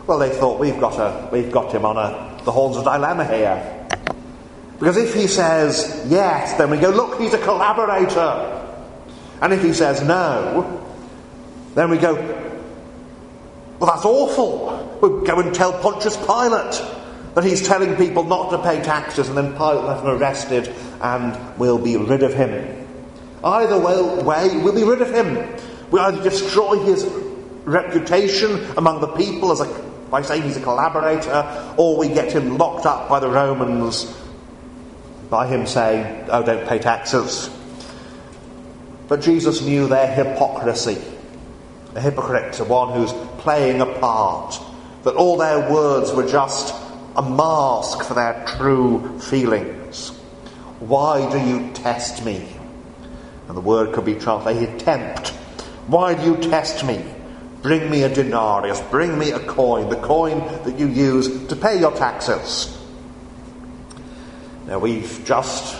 Well, 0.06 0.18
they 0.18 0.30
thought 0.30 0.58
we've 0.58 0.80
got, 0.80 0.98
a, 0.98 1.28
we've 1.30 1.52
got 1.52 1.72
him 1.72 1.84
on 1.84 1.96
a, 1.96 2.42
the 2.44 2.50
horns 2.50 2.76
of 2.76 2.84
dilemma 2.84 3.24
here. 3.26 3.88
Because 4.78 4.96
if 4.96 5.14
he 5.14 5.28
says 5.28 6.06
yes, 6.08 6.58
then 6.58 6.70
we 6.70 6.78
go, 6.78 6.90
look, 6.90 7.20
he's 7.20 7.34
a 7.34 7.38
collaborator. 7.38 8.58
And 9.40 9.52
if 9.52 9.62
he 9.62 9.72
says 9.72 10.02
no, 10.02 10.84
then 11.74 11.90
we 11.90 11.98
go, 11.98 12.16
well, 13.82 13.92
that's 13.92 14.04
awful. 14.04 14.98
We'll 15.00 15.22
go 15.22 15.40
and 15.40 15.52
tell 15.52 15.72
Pontius 15.72 16.16
Pilate 16.16 16.80
that 17.34 17.42
he's 17.42 17.66
telling 17.66 17.96
people 17.96 18.22
not 18.22 18.50
to 18.50 18.58
pay 18.62 18.80
taxes, 18.80 19.28
and 19.28 19.36
then 19.36 19.54
Pilate 19.54 19.82
will 19.82 19.88
have 19.88 20.04
him 20.04 20.10
arrested 20.10 20.72
and 21.00 21.58
we'll 21.58 21.78
be 21.78 21.96
rid 21.96 22.22
of 22.22 22.32
him. 22.32 22.86
Either 23.42 23.76
way, 23.78 24.56
we'll 24.56 24.74
be 24.74 24.84
rid 24.84 25.02
of 25.02 25.12
him. 25.12 25.34
We 25.90 25.98
either 25.98 26.22
destroy 26.22 26.78
his 26.78 27.04
reputation 27.64 28.64
among 28.76 29.00
the 29.00 29.08
people 29.08 29.50
as 29.50 29.60
a, 29.60 29.66
by 30.10 30.22
saying 30.22 30.42
he's 30.42 30.56
a 30.56 30.62
collaborator, 30.62 31.74
or 31.76 31.96
we 31.98 32.06
get 32.06 32.30
him 32.30 32.58
locked 32.58 32.86
up 32.86 33.08
by 33.08 33.18
the 33.18 33.28
Romans 33.28 34.16
by 35.28 35.48
him 35.48 35.66
saying, 35.66 36.28
Oh, 36.30 36.44
don't 36.44 36.68
pay 36.68 36.78
taxes. 36.78 37.50
But 39.08 39.22
Jesus 39.22 39.60
knew 39.60 39.88
their 39.88 40.06
hypocrisy. 40.06 41.02
A 41.96 42.00
hypocrite, 42.00 42.56
one 42.68 42.92
who's 42.92 43.12
playing 43.42 43.80
a 43.80 43.86
part, 43.86 44.60
that 45.02 45.16
all 45.16 45.36
their 45.36 45.70
words 45.70 46.12
were 46.12 46.26
just 46.26 46.74
a 47.16 47.22
mask 47.22 48.04
for 48.04 48.14
their 48.14 48.44
true 48.46 49.18
feelings. 49.18 50.10
Why 50.78 51.30
do 51.30 51.38
you 51.38 51.72
test 51.72 52.24
me? 52.24 52.56
And 53.48 53.56
the 53.56 53.60
word 53.60 53.92
could 53.94 54.04
be 54.04 54.14
translated 54.14 54.78
tempt. 54.80 55.28
Why 55.88 56.14
do 56.14 56.24
you 56.24 56.36
test 56.36 56.84
me? 56.84 57.04
Bring 57.62 57.90
me 57.90 58.02
a 58.02 58.08
denarius, 58.08 58.80
bring 58.90 59.18
me 59.18 59.30
a 59.30 59.40
coin, 59.40 59.88
the 59.88 59.96
coin 59.96 60.38
that 60.64 60.78
you 60.78 60.88
use 60.88 61.46
to 61.48 61.56
pay 61.56 61.78
your 61.78 61.92
taxes. 61.92 62.76
Now 64.66 64.78
we've 64.78 65.22
just, 65.24 65.76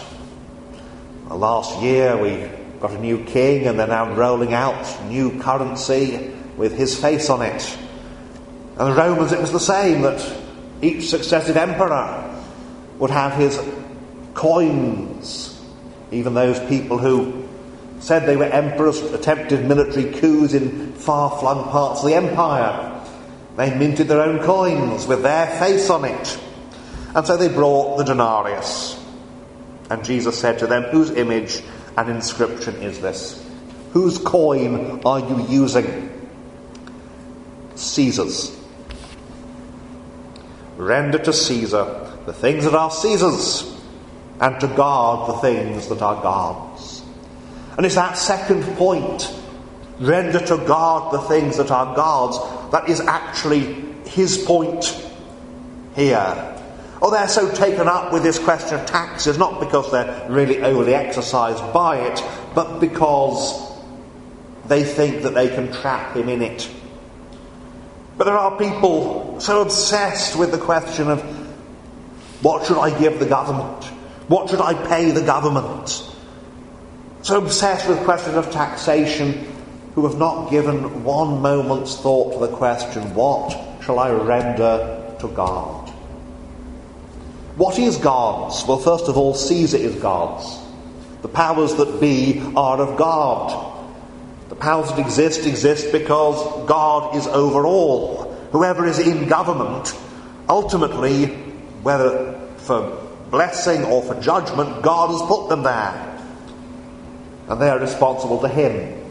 uh, 1.31 1.37
last 1.37 1.81
year, 1.81 2.16
we 2.16 2.48
got 2.81 2.90
a 2.90 2.98
new 2.98 3.25
king 3.25 3.66
and 3.66 3.79
they're 3.79 3.87
now 3.87 4.14
rolling 4.14 4.55
out 4.55 5.05
new 5.07 5.40
currency 5.40 6.33
with 6.56 6.76
his 6.76 6.98
face 6.98 7.30
on 7.30 7.42
it. 7.42 7.78
And 8.78 8.92
the 8.92 8.94
Romans, 8.94 9.32
it 9.32 9.40
was 9.40 9.52
the 9.52 9.60
same, 9.60 10.02
that 10.02 10.38
each 10.80 11.08
successive 11.08 11.56
emperor 11.56 12.28
would 12.98 13.10
have 13.10 13.34
his 13.34 13.60
coins. 14.34 15.60
Even 16.10 16.34
those 16.34 16.58
people 16.68 16.98
who 16.98 17.48
said 18.00 18.26
they 18.26 18.36
were 18.36 18.44
emperors 18.44 19.00
attempted 19.00 19.64
military 19.64 20.12
coups 20.12 20.54
in 20.54 20.92
far 20.94 21.38
flung 21.38 21.64
parts 21.70 22.00
of 22.00 22.06
the 22.06 22.14
empire. 22.14 22.88
They 23.56 23.76
minted 23.76 24.08
their 24.08 24.22
own 24.22 24.40
coins 24.40 25.06
with 25.06 25.22
their 25.22 25.46
face 25.58 25.88
on 25.90 26.04
it. 26.04 26.38
And 27.14 27.26
so 27.26 27.36
they 27.36 27.48
brought 27.48 27.98
the 27.98 28.04
denarius. 28.04 28.98
And 29.90 30.04
Jesus 30.04 30.38
said 30.38 30.58
to 30.60 30.66
them, 30.66 30.84
Whose 30.84 31.10
image 31.10 31.62
and 31.96 32.08
inscription 32.08 32.76
is 32.76 33.00
this? 33.00 33.44
Whose 33.92 34.18
coin 34.18 35.02
are 35.04 35.20
you 35.20 35.46
using? 35.48 36.08
Caesar's. 37.74 38.58
Render 40.76 41.18
to 41.18 41.32
Caesar 41.32 42.02
the 42.26 42.32
things 42.32 42.64
that 42.64 42.74
are 42.74 42.90
Caesar's, 42.90 43.68
and 44.40 44.61
to 44.61 44.68
God 44.68 45.28
the 45.28 45.38
things 45.38 45.88
that 45.88 46.02
are 46.02 46.20
God's. 46.22 47.02
And 47.76 47.87
it's 47.87 47.94
that 47.94 48.16
second 48.16 48.62
point, 48.76 49.32
render 49.98 50.40
to 50.40 50.56
God 50.58 51.12
the 51.12 51.20
things 51.22 51.56
that 51.56 51.70
are 51.70 51.94
God's, 51.94 52.38
that 52.72 52.88
is 52.88 53.00
actually 53.00 53.85
his 54.06 54.38
point 54.38 54.85
here. 55.94 56.48
Oh, 57.00 57.11
they're 57.11 57.28
so 57.28 57.52
taken 57.52 57.88
up 57.88 58.12
with 58.12 58.22
this 58.22 58.38
question 58.38 58.78
of 58.78 58.87
taxes, 58.87 59.37
not 59.37 59.58
because 59.58 59.90
they're 59.90 60.26
really 60.30 60.62
overly 60.62 60.94
exercised 60.94 61.72
by 61.72 61.98
it, 61.98 62.22
but 62.54 62.78
because 62.78 63.72
they 64.66 64.85
think 64.85 65.22
that 65.22 65.35
they 65.35 65.48
can 65.48 65.72
trap 65.72 66.16
him 66.16 66.28
in 66.28 66.42
it. 66.42 66.70
But 68.22 68.26
there 68.26 68.38
are 68.38 68.56
people 68.56 69.40
so 69.40 69.62
obsessed 69.62 70.38
with 70.38 70.52
the 70.52 70.58
question 70.58 71.11
of 71.11 71.20
what 72.40 72.64
should 72.64 72.78
I 72.78 72.96
give 72.96 73.18
the 73.18 73.26
government? 73.26 73.82
What 74.28 74.48
should 74.48 74.61
I 74.61 74.74
pay 74.74 75.11
the 75.11 75.22
government? 75.22 76.08
So 77.22 77.38
obsessed 77.38 77.88
with 77.88 77.98
the 77.98 78.04
question 78.04 78.37
of 78.37 78.48
taxation 78.52 79.44
who 79.96 80.06
have 80.06 80.18
not 80.18 80.52
given 80.52 81.02
one 81.02 81.42
moment's 81.42 81.96
thought 81.96 82.35
to 82.35 82.46
the 82.46 82.56
question, 82.56 83.12
what 83.12 83.58
shall 83.82 83.98
I 83.98 84.12
render 84.12 85.16
to 85.18 85.26
God? 85.26 85.90
What 87.56 87.76
is 87.80 87.96
God's? 87.96 88.64
Well, 88.68 88.78
first 88.78 89.08
of 89.08 89.16
all, 89.16 89.35
Caesar 89.35 89.78
is 89.78 89.96
God's. 89.96 90.61
The 91.22 91.28
powers 91.28 91.74
that 91.74 92.00
be 92.00 92.40
are 92.54 92.80
of 92.80 92.96
God. 92.96 93.71
The 94.52 94.56
powers 94.56 94.90
that 94.90 94.98
exist 94.98 95.46
exist 95.46 95.92
because 95.92 96.68
God 96.68 97.16
is 97.16 97.26
over 97.26 97.64
all. 97.64 98.24
Whoever 98.52 98.84
is 98.84 98.98
in 98.98 99.26
government, 99.26 99.98
ultimately, 100.46 101.28
whether 101.82 102.38
for 102.58 103.02
blessing 103.30 103.82
or 103.84 104.02
for 104.02 104.20
judgment, 104.20 104.82
God 104.82 105.10
has 105.10 105.22
put 105.22 105.48
them 105.48 105.62
there. 105.62 106.18
And 107.48 107.62
they 107.62 107.70
are 107.70 107.78
responsible 107.78 108.42
to 108.42 108.48
Him. 108.48 109.10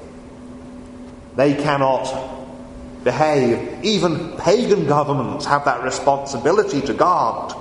They 1.36 1.56
cannot 1.56 3.04
behave. 3.04 3.84
Even 3.84 4.38
pagan 4.38 4.86
governments 4.86 5.48
have 5.48 5.66
that 5.66 5.82
responsibility 5.82 6.82
to 6.82 6.94
God 6.94 7.52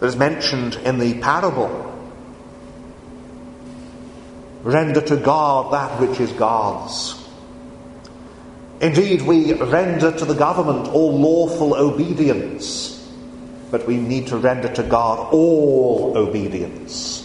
that 0.00 0.06
is 0.06 0.16
mentioned 0.16 0.76
in 0.76 0.98
the 0.98 1.20
parable. 1.20 1.91
Render 4.62 5.00
to 5.00 5.16
God 5.16 5.72
that 5.72 6.00
which 6.00 6.20
is 6.20 6.30
God's. 6.32 7.18
Indeed, 8.80 9.22
we 9.22 9.52
render 9.54 10.10
to 10.10 10.24
the 10.24 10.34
government 10.34 10.88
all 10.88 11.16
lawful 11.16 11.74
obedience, 11.74 13.08
but 13.70 13.86
we 13.86 13.96
need 13.96 14.26
to 14.28 14.36
render 14.36 14.72
to 14.74 14.82
God 14.82 15.32
all 15.32 16.12
obedience. 16.16 17.20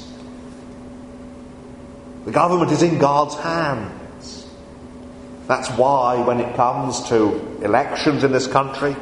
The 2.25 2.31
government 2.31 2.71
is 2.71 2.83
in 2.83 2.99
God's 2.99 3.35
hands. 3.35 4.47
That's 5.47 5.69
why, 5.71 6.21
when 6.21 6.39
it 6.39 6.55
comes 6.55 7.07
to 7.09 7.59
elections 7.63 8.23
in 8.23 8.31
this 8.31 8.47
country, 8.47 8.95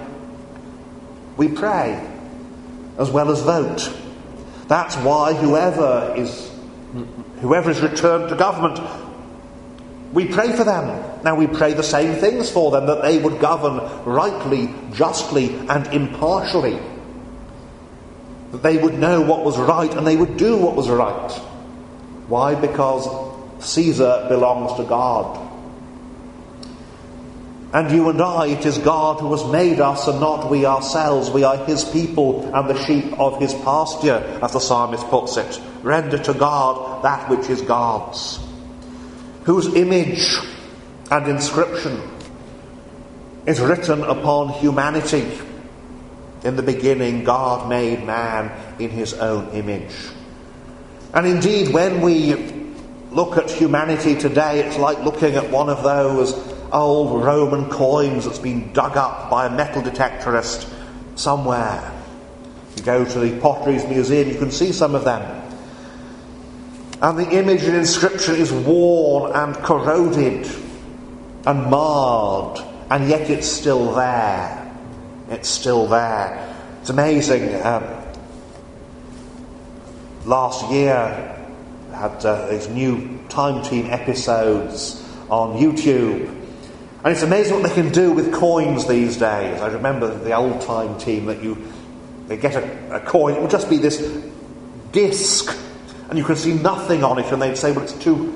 we 1.36 1.48
pray 1.48 2.08
as 2.98 3.10
well 3.10 3.32
as 3.32 3.42
vote. 3.42 3.92
That's 4.68 4.96
why 4.98 5.34
whoever 5.34 6.14
is 6.16 6.55
whoever 7.42 7.70
is 7.70 7.82
returned 7.82 8.30
to 8.30 8.36
government 8.36 8.80
we 10.16 10.26
pray 10.26 10.56
for 10.56 10.64
them. 10.64 10.88
Now 11.26 11.36
we 11.36 11.46
pray 11.46 11.74
the 11.74 11.84
same 11.84 12.16
things 12.16 12.50
for 12.50 12.72
them 12.72 12.86
that 12.86 13.02
they 13.02 13.18
would 13.18 13.42
govern 13.42 13.80
rightly, 14.06 14.74
justly, 14.94 15.54
and 15.68 15.86
impartially. 15.88 16.80
That 18.52 18.64
they 18.64 18.78
would 18.78 18.94
know 18.94 19.20
what 19.20 19.44
was 19.44 19.58
right 19.58 19.94
and 19.94 20.08
they 20.08 20.16
would 20.16 20.38
do 20.38 20.56
what 20.56 20.74
was 20.74 20.88
right. 20.90 21.32
Why? 22.30 22.56
Because 22.56 23.06
Caesar 23.60 24.28
belongs 24.30 24.78
to 24.78 24.86
God. 24.86 25.45
And 27.76 27.92
you 27.92 28.10
and 28.10 28.22
I, 28.22 28.48
it 28.48 28.66
is 28.66 28.78
God 28.78 29.20
who 29.20 29.32
has 29.34 29.44
made 29.52 29.82
us 29.82 30.08
and 30.08 30.22
not 30.22 30.50
we 30.50 30.66
ourselves. 30.66 31.30
We 31.30 31.44
are 31.44 31.58
his 31.66 31.84
people 31.84 32.50
and 32.56 32.70
the 32.70 32.82
sheep 32.86 33.20
of 33.20 33.42
his 33.42 33.54
pasture, 33.54 34.40
as 34.42 34.54
the 34.54 34.62
psalmist 34.62 35.06
puts 35.10 35.36
it. 35.36 35.60
Render 35.84 36.18
to 36.20 36.34
God 36.34 37.04
that 37.04 37.30
which 37.30 37.50
is 37.50 37.62
God's 37.62 38.40
whose 39.46 39.76
image 39.76 40.38
and 41.12 41.28
inscription 41.28 42.02
is 43.46 43.60
written 43.62 44.04
upon 44.04 44.50
humanity. 44.50 45.26
In 46.44 46.56
the 46.56 46.64
beginning, 46.64 47.24
God 47.24 47.70
made 47.70 48.06
man 48.06 48.52
in 48.80 48.90
his 48.90 49.14
own 49.14 49.50
image. 49.50 49.94
And 51.14 51.26
indeed, 51.28 51.74
when 51.74 52.02
we 52.02 52.36
look 53.12 53.38
at 53.38 53.50
humanity 53.50 54.16
today, 54.16 54.60
it's 54.62 54.78
like 54.78 55.00
looking 55.00 55.36
at 55.36 55.50
one 55.52 55.70
of 55.70 55.84
those 55.84 56.45
old 56.76 57.24
Roman 57.24 57.70
coins 57.70 58.26
that's 58.26 58.40
been 58.40 58.74
dug 58.74 58.98
up 58.98 59.30
by 59.30 59.46
a 59.46 59.50
metal 59.50 59.82
detectorist 59.82 60.72
somewhere. 61.16 61.92
You 62.76 62.84
go 62.84 63.06
to 63.06 63.20
the 63.20 63.40
Potteries 63.40 63.86
Museum, 63.86 64.30
you 64.30 64.38
can 64.38 64.52
see 64.52 64.74
some 64.74 64.94
of 64.94 65.06
them. 65.06 65.42
And 67.02 67.18
the 67.18 67.30
image 67.30 67.64
and 67.64 67.76
inscription 67.76 68.36
is 68.36 68.52
worn 68.52 69.32
and 69.34 69.56
corroded 69.56 70.48
and 71.46 71.70
marred, 71.70 72.60
and 72.90 73.08
yet 73.10 73.30
it's 73.30 73.48
still 73.48 73.94
there. 73.94 74.62
It's 75.30 75.50
still 75.50 75.88
there. 75.88 76.54
It's 76.82 76.90
amazing. 76.90 77.62
Um, 77.64 77.84
last 80.26 80.70
year, 80.72 81.32
had 81.94 82.26
uh, 82.26 82.48
these 82.48 82.68
new 82.68 83.20
Time 83.30 83.64
Team 83.64 83.88
episodes 83.88 85.02
on 85.30 85.58
YouTube. 85.58 86.45
And 87.06 87.14
it's 87.14 87.22
amazing 87.22 87.62
what 87.62 87.70
they 87.70 87.76
can 87.76 87.92
do 87.92 88.12
with 88.12 88.34
coins 88.34 88.88
these 88.88 89.16
days. 89.16 89.62
I 89.62 89.68
remember 89.68 90.18
the 90.18 90.36
old 90.36 90.62
time 90.62 90.98
team 90.98 91.28
that 91.28 91.44
you 91.44 91.72
they 92.28 92.36
get 92.36 92.56
a, 92.56 92.96
a 92.96 93.00
coin, 93.00 93.36
it 93.36 93.42
would 93.42 93.52
just 93.52 93.70
be 93.70 93.78
this 93.78 94.00
disc, 94.92 95.56
and 96.10 96.18
you 96.18 96.26
can 96.26 96.36
see 96.36 96.56
nothing 96.56 97.04
on 97.04 97.20
it, 97.20 97.32
and 97.32 97.40
they'd 97.40 97.58
say, 97.58 97.72
well, 97.72 97.84
it's 97.84 97.94
too, 97.94 98.36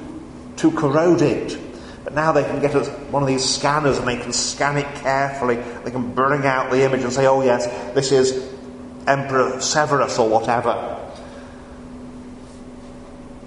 too 0.55 0.69
corroded. 0.69 1.59
But 2.03 2.13
now 2.13 2.31
they 2.31 2.43
can 2.43 2.61
get 2.61 2.75
a, 2.75 2.83
one 3.09 3.23
of 3.23 3.27
these 3.27 3.43
scanners 3.43 3.97
and 3.97 4.07
they 4.07 4.17
can 4.17 4.31
scan 4.31 4.77
it 4.77 4.95
carefully. 4.97 5.55
They 5.83 5.89
can 5.89 6.13
bring 6.13 6.45
out 6.45 6.69
the 6.69 6.83
image 6.83 7.01
and 7.01 7.11
say, 7.11 7.25
oh, 7.25 7.41
yes, 7.41 7.65
this 7.95 8.11
is 8.11 8.53
Emperor 9.07 9.59
Severus 9.59 10.19
or 10.19 10.29
whatever. 10.29 11.08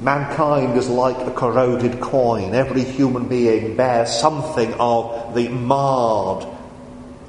Mankind 0.03 0.77
is 0.77 0.89
like 0.89 1.17
a 1.29 1.31
corroded 1.31 2.01
coin. 2.01 2.57
Every 2.57 2.83
human 2.83 3.29
being 3.29 3.77
bears 3.77 4.11
something 4.11 4.75
of 4.75 5.33
the 5.37 5.49
marred 5.49 6.45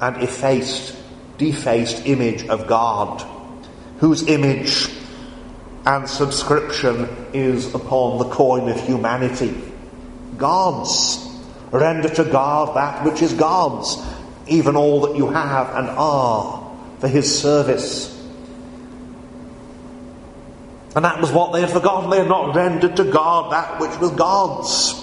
and 0.00 0.16
effaced, 0.16 0.96
defaced 1.38 2.04
image 2.04 2.48
of 2.48 2.66
God, 2.66 3.24
whose 3.98 4.26
image 4.26 4.90
and 5.86 6.08
subscription 6.08 7.08
is 7.32 7.72
upon 7.74 8.18
the 8.18 8.28
coin 8.30 8.68
of 8.68 8.80
humanity. 8.80 9.54
God's. 10.36 11.30
Render 11.70 12.08
to 12.08 12.24
God 12.24 12.76
that 12.76 13.04
which 13.04 13.20
is 13.20 13.32
God's, 13.32 13.96
even 14.46 14.76
all 14.76 15.00
that 15.02 15.16
you 15.16 15.28
have 15.28 15.74
and 15.74 15.88
are, 15.90 16.76
for 17.00 17.08
His 17.08 17.40
service. 17.40 18.13
And 20.94 21.04
that 21.04 21.20
was 21.20 21.32
what 21.32 21.52
they 21.52 21.60
had 21.60 21.70
forgotten. 21.70 22.10
They 22.10 22.18
had 22.18 22.28
not 22.28 22.54
rendered 22.54 22.96
to 22.96 23.04
God 23.04 23.52
that 23.52 23.80
which 23.80 23.98
was 23.98 24.10
God's. 24.12 25.00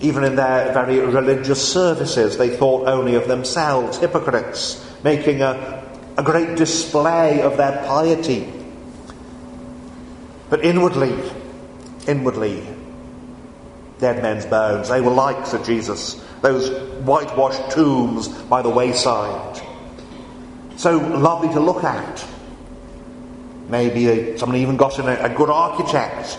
Even 0.00 0.24
in 0.24 0.36
their 0.36 0.72
very 0.72 0.98
religious 0.98 1.72
services, 1.72 2.36
they 2.36 2.56
thought 2.56 2.88
only 2.88 3.14
of 3.14 3.28
themselves, 3.28 3.98
hypocrites, 3.98 4.84
making 5.04 5.42
a, 5.42 5.82
a 6.18 6.22
great 6.22 6.56
display 6.56 7.40
of 7.40 7.56
their 7.56 7.84
piety 7.86 8.62
but 10.52 10.66
inwardly, 10.66 11.18
inwardly, 12.06 12.62
dead 14.00 14.22
men's 14.22 14.44
bones. 14.44 14.90
They 14.90 15.00
were 15.00 15.10
like, 15.10 15.46
said 15.46 15.64
Jesus, 15.64 16.22
those 16.42 16.68
whitewashed 17.04 17.70
tombs 17.70 18.28
by 18.28 18.60
the 18.60 18.68
wayside. 18.68 19.62
So 20.76 20.98
lovely 20.98 21.48
to 21.54 21.58
look 21.58 21.84
at. 21.84 22.22
Maybe 23.72 24.36
somebody 24.36 24.60
even 24.60 24.76
got 24.76 24.98
in 24.98 25.08
a, 25.08 25.14
a 25.14 25.28
good 25.30 25.48
architect, 25.48 26.38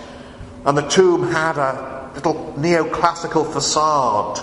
and 0.67 0.77
the 0.77 0.87
tomb 0.87 1.31
had 1.31 1.57
a 1.57 2.11
little 2.13 2.53
neoclassical 2.55 3.51
facade. 3.51 4.39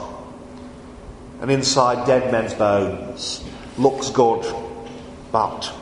And 1.41 1.53
inside, 1.53 2.05
dead 2.05 2.33
men's 2.33 2.53
bones. 2.53 3.45
Looks 3.79 4.11
good, 4.11 4.45
but 5.31 5.73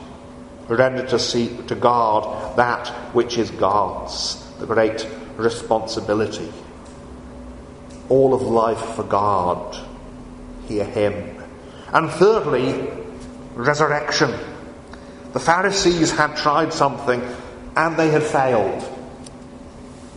render 0.68 1.06
to 1.06 1.18
seek 1.18 1.68
to 1.68 1.74
God 1.74 2.58
that 2.58 2.88
which 3.14 3.38
is 3.38 3.50
God's, 3.52 4.46
the 4.58 4.66
great 4.66 5.08
responsibility. 5.38 6.52
All 8.10 8.34
of 8.34 8.42
life 8.42 8.96
for 8.96 9.04
God, 9.04 9.78
hear 10.66 10.84
Him. 10.84 11.42
And 11.90 12.10
thirdly, 12.10 12.86
resurrection. 13.54 14.38
The 15.38 15.44
Pharisees 15.44 16.11
had 16.11 16.37
tried 16.37 16.72
something 16.72 17.22
and 17.77 17.96
they 17.96 18.11
had 18.11 18.24
failed. 18.24 18.83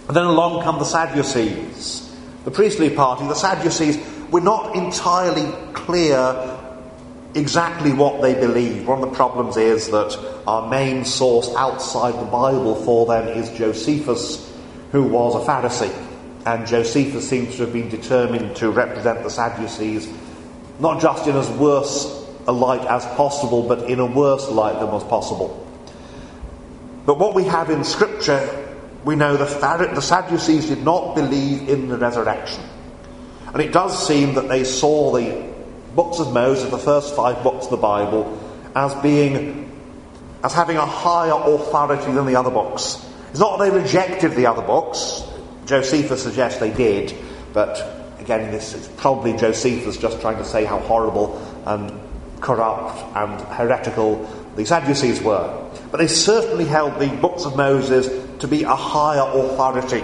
And 0.07 0.17
then 0.17 0.25
along 0.25 0.63
come 0.63 0.79
the 0.79 0.83
Sadducees, 0.83 2.11
the 2.43 2.49
priestly 2.49 2.89
party. 2.89 3.27
The 3.27 3.35
Sadducees 3.35 3.99
were 4.31 4.41
not 4.41 4.75
entirely 4.75 5.45
clear 5.73 6.57
exactly 7.35 7.93
what 7.93 8.23
they 8.23 8.33
believe. 8.33 8.87
One 8.87 9.03
of 9.03 9.11
the 9.11 9.15
problems 9.15 9.57
is 9.57 9.91
that 9.91 10.17
our 10.47 10.67
main 10.67 11.05
source 11.05 11.53
outside 11.53 12.15
the 12.15 12.31
Bible 12.31 12.73
for 12.83 13.05
them 13.05 13.27
is 13.27 13.51
Josephus, 13.51 14.51
who 14.91 15.03
was 15.03 15.35
a 15.35 15.47
Pharisee. 15.47 15.95
And 16.47 16.65
Josephus 16.65 17.29
seems 17.29 17.57
to 17.57 17.65
have 17.65 17.73
been 17.73 17.89
determined 17.89 18.55
to 18.55 18.71
represent 18.71 19.21
the 19.21 19.29
Sadducees 19.29 20.11
not 20.79 20.99
just 20.99 21.27
in 21.27 21.35
as 21.35 21.47
worse 21.51 22.20
light 22.53 22.85
as 22.85 23.05
possible, 23.15 23.63
but 23.63 23.89
in 23.89 23.99
a 23.99 24.05
worse 24.05 24.49
light 24.49 24.79
than 24.79 24.91
was 24.91 25.03
possible. 25.03 25.67
But 27.05 27.17
what 27.17 27.33
we 27.33 27.45
have 27.45 27.69
in 27.69 27.83
Scripture, 27.83 28.67
we 29.03 29.15
know 29.15 29.37
the, 29.37 29.45
the 29.45 30.01
Sadducees 30.01 30.67
did 30.67 30.83
not 30.83 31.15
believe 31.15 31.67
in 31.67 31.87
the 31.87 31.97
resurrection. 31.97 32.63
And 33.53 33.61
it 33.61 33.73
does 33.73 34.07
seem 34.07 34.35
that 34.35 34.47
they 34.47 34.63
saw 34.63 35.15
the 35.15 35.51
books 35.95 36.19
of 36.19 36.31
Moses, 36.31 36.69
the 36.69 36.77
first 36.77 37.15
five 37.15 37.43
books 37.43 37.65
of 37.65 37.71
the 37.71 37.77
Bible, 37.77 38.39
as 38.75 38.93
being 39.01 39.69
as 40.43 40.53
having 40.53 40.77
a 40.77 40.85
higher 40.85 41.33
authority 41.33 42.11
than 42.11 42.25
the 42.25 42.35
other 42.35 42.49
books. 42.49 43.05
It's 43.29 43.39
not 43.39 43.59
that 43.59 43.71
they 43.71 43.77
rejected 43.77 44.31
the 44.31 44.47
other 44.47 44.61
books. 44.61 45.23
Josephus 45.65 46.23
suggests 46.23 46.59
they 46.59 46.71
did, 46.71 47.15
but 47.53 48.15
again, 48.19 48.51
this 48.51 48.73
is 48.73 48.87
probably 48.87 49.33
Josephus 49.33 49.97
just 49.97 50.21
trying 50.21 50.37
to 50.37 50.45
say 50.45 50.65
how 50.65 50.79
horrible 50.79 51.37
and 51.65 51.91
corrupt 52.41 52.97
and 53.15 53.39
heretical 53.53 54.27
the 54.55 54.65
Sadducees 54.65 55.21
were. 55.21 55.69
but 55.91 55.97
they 55.97 56.07
certainly 56.07 56.65
held 56.65 56.99
the 56.99 57.07
books 57.17 57.45
of 57.45 57.55
Moses 57.55 58.07
to 58.39 58.47
be 58.47 58.63
a 58.63 58.75
higher 58.75 59.21
authority. 59.21 60.03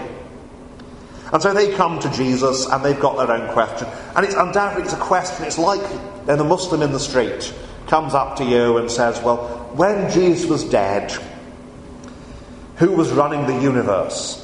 And 1.33 1.41
so 1.41 1.53
they 1.53 1.73
come 1.73 1.99
to 1.99 2.09
Jesus 2.11 2.65
and 2.67 2.83
they've 2.83 2.99
got 2.99 3.17
their 3.17 3.35
own 3.35 3.51
question. 3.53 3.87
And 4.15 4.25
it's 4.25 4.35
undoubtedly 4.35 4.83
it's 4.83 4.93
a 4.93 4.97
question, 4.97 5.45
it's 5.45 5.57
like 5.57 5.81
when 6.25 6.37
the 6.37 6.43
Muslim 6.43 6.81
in 6.81 6.93
the 6.93 6.99
street 6.99 7.53
comes 7.87 8.13
up 8.13 8.37
to 8.37 8.45
you 8.45 8.77
and 8.77 8.89
says, 8.89 9.21
Well, 9.21 9.69
when 9.73 10.09
Jesus 10.11 10.49
was 10.49 10.63
dead, 10.63 11.11
who 12.77 12.91
was 12.91 13.11
running 13.11 13.45
the 13.47 13.61
universe? 13.61 14.43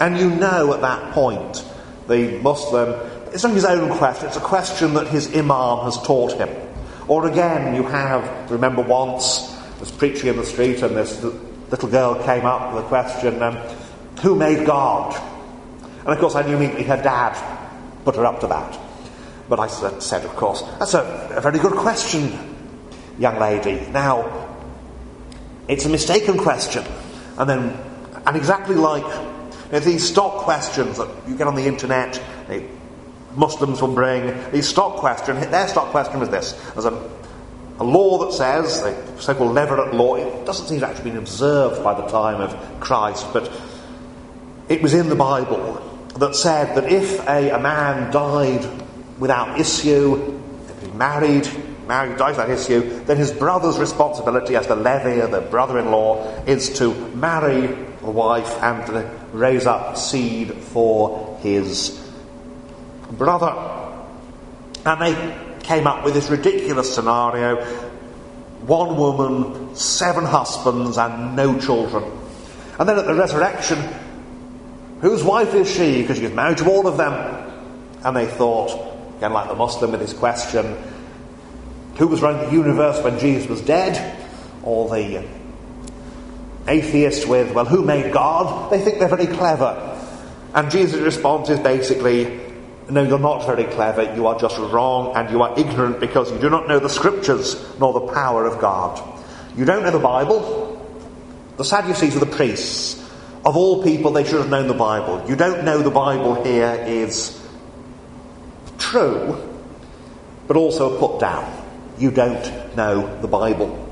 And 0.00 0.16
you 0.16 0.30
know 0.30 0.72
at 0.72 0.80
that 0.80 1.12
point, 1.12 1.64
the 2.08 2.38
Muslim, 2.38 2.98
it's 3.32 3.42
not 3.44 3.52
his 3.52 3.66
own 3.66 3.96
question, 3.98 4.28
it's 4.28 4.36
a 4.36 4.40
question 4.40 4.94
that 4.94 5.08
his 5.08 5.34
imam 5.36 5.84
has 5.84 6.00
taught 6.02 6.32
him. 6.32 6.48
Or 7.10 7.26
again, 7.26 7.74
you 7.74 7.82
have, 7.82 8.48
remember 8.52 8.82
once, 8.82 9.52
was 9.80 9.90
preaching 9.90 10.28
in 10.28 10.36
the 10.36 10.46
street 10.46 10.80
and 10.80 10.96
this 10.96 11.20
little 11.20 11.88
girl 11.88 12.14
came 12.22 12.46
up 12.46 12.72
with 12.72 12.84
a 12.84 12.86
question, 12.86 13.42
um, 13.42 13.56
who 14.22 14.36
made 14.36 14.64
God? 14.64 15.20
And 15.82 16.10
of 16.10 16.20
course, 16.20 16.36
I 16.36 16.46
knew 16.46 16.54
immediately 16.54 16.84
her 16.84 17.02
dad 17.02 17.34
put 18.04 18.14
her 18.14 18.24
up 18.24 18.38
to 18.42 18.46
that. 18.46 18.78
But 19.48 19.58
I 19.58 19.66
said, 19.66 20.24
of 20.24 20.36
course, 20.36 20.62
that's 20.78 20.94
a, 20.94 21.32
a 21.34 21.40
very 21.40 21.58
good 21.58 21.72
question, 21.72 22.30
young 23.18 23.40
lady. 23.40 23.90
Now, 23.90 24.56
it's 25.66 25.86
a 25.86 25.88
mistaken 25.88 26.38
question. 26.38 26.84
And 27.36 27.50
then, 27.50 27.76
and 28.24 28.36
exactly 28.36 28.76
like 28.76 29.02
you 29.02 29.72
know, 29.72 29.80
these 29.80 30.08
stock 30.08 30.44
questions 30.44 30.98
that 30.98 31.08
you 31.26 31.36
get 31.36 31.48
on 31.48 31.56
the 31.56 31.66
internet, 31.66 32.22
the 32.46 32.68
Muslims 33.36 33.80
will 33.80 33.94
bring, 33.94 34.50
these 34.50 34.68
stock 34.68 34.96
question, 34.96 35.38
their 35.50 35.68
stock 35.68 35.88
question 35.88 36.20
was 36.20 36.28
this. 36.28 36.52
There's 36.72 36.84
a, 36.84 37.10
a 37.78 37.84
law 37.84 38.24
that 38.24 38.32
says, 38.32 38.82
the 38.82 39.20
so 39.20 39.34
called 39.34 39.54
Levirate 39.54 39.92
law, 39.92 40.16
it 40.16 40.44
doesn't 40.44 40.66
seem 40.66 40.80
to 40.80 40.86
have 40.86 40.96
actually 40.96 41.10
been 41.10 41.18
observed 41.18 41.82
by 41.82 41.94
the 41.94 42.06
time 42.08 42.40
of 42.40 42.80
Christ, 42.80 43.26
but 43.32 43.50
it 44.68 44.82
was 44.82 44.94
in 44.94 45.08
the 45.08 45.16
Bible 45.16 45.86
that 46.16 46.34
said 46.34 46.76
that 46.76 46.90
if 46.90 47.20
a, 47.28 47.50
a 47.50 47.58
man 47.58 48.12
died 48.12 48.66
without 49.18 49.60
issue, 49.60 50.40
if 50.68 50.82
he 50.82 50.90
married, 50.92 51.48
married, 51.86 52.16
dies 52.16 52.36
without 52.36 52.50
issue, 52.50 53.04
then 53.04 53.16
his 53.16 53.30
brother's 53.32 53.78
responsibility 53.78 54.56
as 54.56 54.66
the 54.66 54.76
levir, 54.76 55.30
the 55.30 55.40
brother-in-law, 55.40 56.44
is 56.46 56.78
to 56.78 56.94
marry 57.14 57.66
a 58.02 58.10
wife 58.10 58.50
and 58.62 58.86
to 58.86 59.10
raise 59.32 59.66
up 59.66 59.96
seed 59.96 60.52
for 60.52 61.38
his 61.42 62.09
brother. 63.12 63.54
And 64.84 65.00
they 65.00 65.64
came 65.64 65.86
up 65.86 66.04
with 66.04 66.14
this 66.14 66.30
ridiculous 66.30 66.94
scenario 66.94 67.64
one 68.62 68.96
woman, 68.96 69.74
seven 69.74 70.24
husbands, 70.24 70.98
and 70.98 71.34
no 71.34 71.58
children. 71.58 72.04
And 72.78 72.88
then 72.88 72.98
at 72.98 73.06
the 73.06 73.14
resurrection, 73.14 73.78
whose 75.00 75.24
wife 75.24 75.54
is 75.54 75.70
she? 75.70 76.02
Because 76.02 76.18
she's 76.18 76.30
married 76.30 76.58
to 76.58 76.68
all 76.70 76.86
of 76.86 76.96
them. 76.96 77.12
And 78.04 78.16
they 78.16 78.26
thought, 78.26 78.70
again, 79.16 79.32
like 79.32 79.48
the 79.48 79.54
Muslim 79.54 79.92
with 79.92 80.00
his 80.00 80.12
question, 80.12 80.76
who 81.96 82.06
was 82.06 82.22
running 82.22 82.48
the 82.48 82.52
universe 82.52 83.02
when 83.02 83.18
Jesus 83.18 83.48
was 83.48 83.60
dead? 83.60 84.18
Or 84.62 84.88
the 84.90 85.26
atheist 86.68 87.26
with, 87.26 87.52
well, 87.52 87.64
who 87.64 87.82
made 87.82 88.12
God? 88.12 88.70
They 88.70 88.80
think 88.80 88.98
they're 88.98 89.08
very 89.08 89.26
clever. 89.26 89.86
And 90.54 90.70
Jesus' 90.70 91.00
response 91.00 91.48
is 91.48 91.60
basically, 91.60 92.26
no, 92.90 93.02
you're 93.02 93.18
not 93.18 93.46
very 93.46 93.64
clever, 93.64 94.14
you 94.14 94.26
are 94.26 94.38
just 94.38 94.58
wrong, 94.58 95.16
and 95.16 95.30
you 95.30 95.42
are 95.42 95.58
ignorant 95.58 96.00
because 96.00 96.30
you 96.32 96.38
do 96.38 96.50
not 96.50 96.68
know 96.68 96.78
the 96.78 96.88
scriptures 96.88 97.56
nor 97.78 97.92
the 97.92 98.12
power 98.12 98.46
of 98.46 98.60
God. 98.60 99.00
You 99.56 99.64
don't 99.64 99.82
know 99.82 99.90
the 99.90 99.98
Bible. 99.98 100.76
The 101.56 101.64
Sadducees 101.64 102.14
were 102.14 102.20
the 102.20 102.26
priests. 102.26 102.98
Of 103.44 103.56
all 103.56 103.82
people, 103.82 104.12
they 104.12 104.24
should 104.24 104.40
have 104.40 104.50
known 104.50 104.68
the 104.68 104.74
Bible. 104.74 105.24
You 105.28 105.36
don't 105.36 105.64
know 105.64 105.82
the 105.82 105.90
Bible 105.90 106.42
here 106.44 106.84
is 106.86 107.40
true, 108.78 109.36
but 110.46 110.56
also 110.56 110.98
put 110.98 111.20
down. 111.20 111.56
You 111.98 112.10
don't 112.10 112.76
know 112.76 113.20
the 113.20 113.28
Bible. 113.28 113.86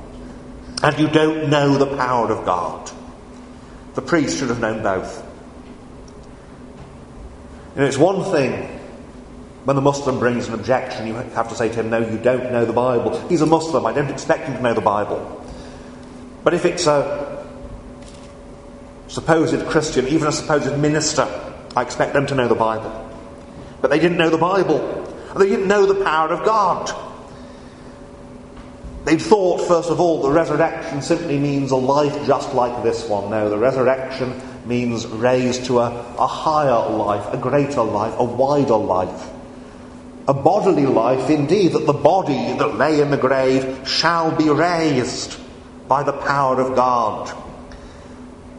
And 0.82 0.98
you 0.98 1.08
don't 1.08 1.50
know 1.50 1.76
the 1.76 1.96
power 1.96 2.30
of 2.30 2.44
God. 2.44 2.90
The 3.94 4.02
priest 4.02 4.38
should 4.38 4.48
have 4.48 4.60
known 4.60 4.82
both. 4.82 5.24
It's 7.76 7.98
one 7.98 8.24
thing 8.32 8.77
when 9.68 9.76
the 9.76 9.82
Muslim 9.82 10.18
brings 10.18 10.48
an 10.48 10.54
objection, 10.54 11.06
you 11.06 11.12
have 11.12 11.50
to 11.50 11.54
say 11.54 11.68
to 11.68 11.74
him, 11.74 11.90
No, 11.90 11.98
you 11.98 12.16
don't 12.16 12.50
know 12.50 12.64
the 12.64 12.72
Bible. 12.72 13.20
He's 13.28 13.42
a 13.42 13.46
Muslim, 13.46 13.84
I 13.84 13.92
don't 13.92 14.08
expect 14.08 14.46
him 14.46 14.56
to 14.56 14.62
know 14.62 14.72
the 14.72 14.80
Bible. 14.80 15.44
But 16.42 16.54
if 16.54 16.64
it's 16.64 16.86
a 16.86 17.46
supposed 19.08 19.66
Christian, 19.66 20.08
even 20.08 20.26
a 20.26 20.32
supposed 20.32 20.74
minister, 20.78 21.28
I 21.76 21.82
expect 21.82 22.14
them 22.14 22.26
to 22.28 22.34
know 22.34 22.48
the 22.48 22.54
Bible. 22.54 23.10
But 23.82 23.90
they 23.90 23.98
didn't 23.98 24.16
know 24.16 24.30
the 24.30 24.38
Bible. 24.38 25.04
They 25.36 25.50
didn't 25.50 25.68
know 25.68 25.84
the 25.84 26.02
power 26.02 26.30
of 26.30 26.46
God. 26.46 26.90
They 29.04 29.18
thought, 29.18 29.58
first 29.68 29.90
of 29.90 30.00
all, 30.00 30.22
the 30.22 30.30
resurrection 30.30 31.02
simply 31.02 31.38
means 31.38 31.72
a 31.72 31.76
life 31.76 32.26
just 32.26 32.54
like 32.54 32.82
this 32.82 33.06
one. 33.06 33.28
No, 33.28 33.50
the 33.50 33.58
resurrection 33.58 34.40
means 34.64 35.06
raised 35.06 35.66
to 35.66 35.80
a, 35.80 35.90
a 36.18 36.26
higher 36.26 36.88
life, 36.88 37.34
a 37.34 37.36
greater 37.36 37.82
life, 37.82 38.14
a 38.16 38.24
wider 38.24 38.74
life. 38.74 39.34
A 40.28 40.34
bodily 40.34 40.84
life, 40.84 41.30
indeed, 41.30 41.72
that 41.72 41.86
the 41.86 41.94
body 41.94 42.52
that 42.58 42.76
lay 42.76 43.00
in 43.00 43.10
the 43.10 43.16
grave 43.16 43.88
shall 43.88 44.30
be 44.30 44.50
raised 44.50 45.40
by 45.88 46.02
the 46.02 46.12
power 46.12 46.60
of 46.60 46.76
God. 46.76 47.34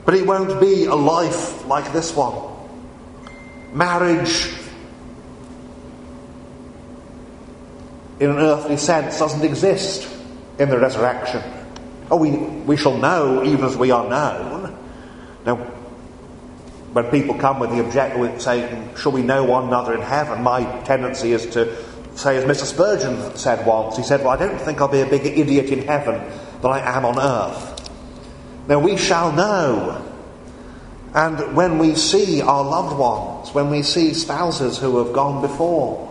But 0.03 0.15
it 0.15 0.25
won't 0.25 0.59
be 0.59 0.85
a 0.85 0.95
life 0.95 1.67
like 1.67 1.93
this 1.93 2.15
one. 2.15 2.33
Marriage, 3.71 4.51
in 8.19 8.31
an 8.31 8.37
earthly 8.37 8.77
sense, 8.77 9.19
doesn't 9.19 9.43
exist 9.43 10.11
in 10.57 10.69
the 10.69 10.79
resurrection. 10.79 11.43
Oh, 12.09 12.17
we, 12.17 12.31
we 12.31 12.77
shall 12.77 12.97
know 12.97 13.43
even 13.43 13.65
as 13.65 13.77
we 13.77 13.91
are 13.91 14.09
known. 14.09 14.75
Now, 15.45 15.78
when 16.93 17.05
people 17.05 17.35
come 17.35 17.59
with 17.59 17.69
the 17.69 17.85
object, 17.85 18.17
with 18.17 18.41
saying, 18.41 18.95
shall 18.95 19.11
we 19.11 19.21
know 19.21 19.43
one 19.43 19.67
another 19.67 19.93
in 19.93 20.01
heaven? 20.01 20.41
My 20.41 20.63
tendency 20.81 21.33
is 21.33 21.45
to 21.47 21.75
say, 22.15 22.37
as 22.37 22.45
Mr. 22.45 22.65
Spurgeon 22.65 23.35
said 23.35 23.65
once, 23.65 23.97
he 23.97 24.03
said, 24.03 24.21
well, 24.21 24.29
I 24.29 24.37
don't 24.37 24.59
think 24.59 24.81
I'll 24.81 24.87
be 24.87 25.01
a 25.01 25.05
bigger 25.05 25.29
idiot 25.29 25.67
in 25.67 25.85
heaven 25.85 26.21
than 26.61 26.71
I 26.71 26.79
am 26.79 27.05
on 27.05 27.19
earth. 27.19 27.89
Now, 28.67 28.79
we 28.79 28.97
shall 28.97 29.31
know. 29.31 30.05
And 31.13 31.55
when 31.55 31.79
we 31.79 31.95
see 31.95 32.41
our 32.41 32.63
loved 32.63 32.97
ones, 32.97 33.53
when 33.53 33.71
we 33.71 33.81
see 33.81 34.13
spouses 34.13 34.77
who 34.77 35.03
have 35.03 35.13
gone 35.13 35.41
before, 35.41 36.05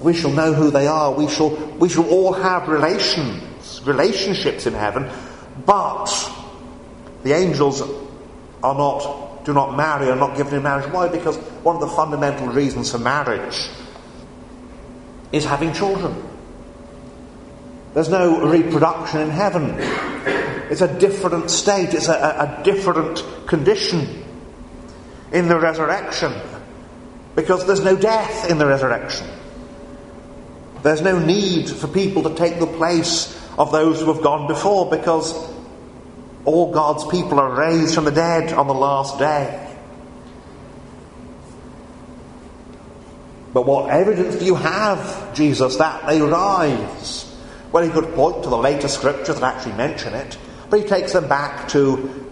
we 0.00 0.12
shall 0.12 0.32
know 0.32 0.52
who 0.52 0.70
they 0.70 0.86
are. 0.86 1.12
We 1.12 1.28
shall, 1.28 1.50
we 1.78 1.88
shall 1.88 2.08
all 2.10 2.32
have 2.32 2.68
relations, 2.68 3.80
relationships 3.86 4.66
in 4.66 4.74
heaven. 4.74 5.10
But 5.64 6.06
the 7.22 7.32
angels 7.32 7.80
are 8.62 8.74
not, 8.74 9.23
do 9.44 9.52
not 9.52 9.76
marry, 9.76 10.08
are 10.08 10.16
not 10.16 10.36
given 10.36 10.54
in 10.54 10.62
marriage. 10.62 10.90
Why? 10.90 11.08
Because 11.08 11.36
one 11.62 11.76
of 11.76 11.80
the 11.80 11.88
fundamental 11.88 12.48
reasons 12.48 12.90
for 12.90 12.98
marriage 12.98 13.68
is 15.32 15.44
having 15.44 15.72
children. 15.72 16.14
There's 17.92 18.08
no 18.08 18.46
reproduction 18.46 19.20
in 19.20 19.30
heaven. 19.30 19.76
It's 20.70 20.80
a 20.80 20.98
different 20.98 21.50
state, 21.50 21.94
it's 21.94 22.08
a, 22.08 22.58
a, 22.58 22.64
different 22.64 23.22
condition 23.46 24.24
in 25.30 25.46
the 25.46 25.58
resurrection 25.58 26.32
because 27.34 27.66
there's 27.66 27.84
no 27.84 27.96
death 27.96 28.50
in 28.50 28.58
the 28.58 28.66
resurrection. 28.66 29.28
There's 30.82 31.02
no 31.02 31.18
need 31.18 31.68
for 31.68 31.86
people 31.86 32.22
to 32.24 32.34
take 32.34 32.58
the 32.58 32.66
place 32.66 33.40
of 33.58 33.70
those 33.70 34.00
who 34.00 34.12
have 34.12 34.22
gone 34.22 34.48
before 34.48 34.90
because 34.90 35.53
all 36.44 36.72
God's 36.72 37.06
people 37.06 37.40
are 37.40 37.54
raised 37.54 37.94
from 37.94 38.04
the 38.04 38.10
dead 38.10 38.52
on 38.52 38.66
the 38.66 38.74
last 38.74 39.18
day. 39.18 39.60
But 43.52 43.66
what 43.66 43.90
evidence 43.90 44.36
do 44.36 44.44
you 44.44 44.56
have, 44.56 45.34
Jesus, 45.34 45.76
that 45.76 46.06
they 46.06 46.20
rise? 46.20 47.32
Well, 47.70 47.84
he 47.84 47.90
could 47.90 48.14
point 48.14 48.42
to 48.42 48.48
the 48.48 48.58
later 48.58 48.88
scriptures 48.88 49.40
that 49.40 49.56
actually 49.56 49.74
mention 49.74 50.14
it, 50.14 50.36
but 50.70 50.80
he 50.80 50.86
takes 50.86 51.12
them 51.12 51.28
back 51.28 51.68
to 51.68 52.30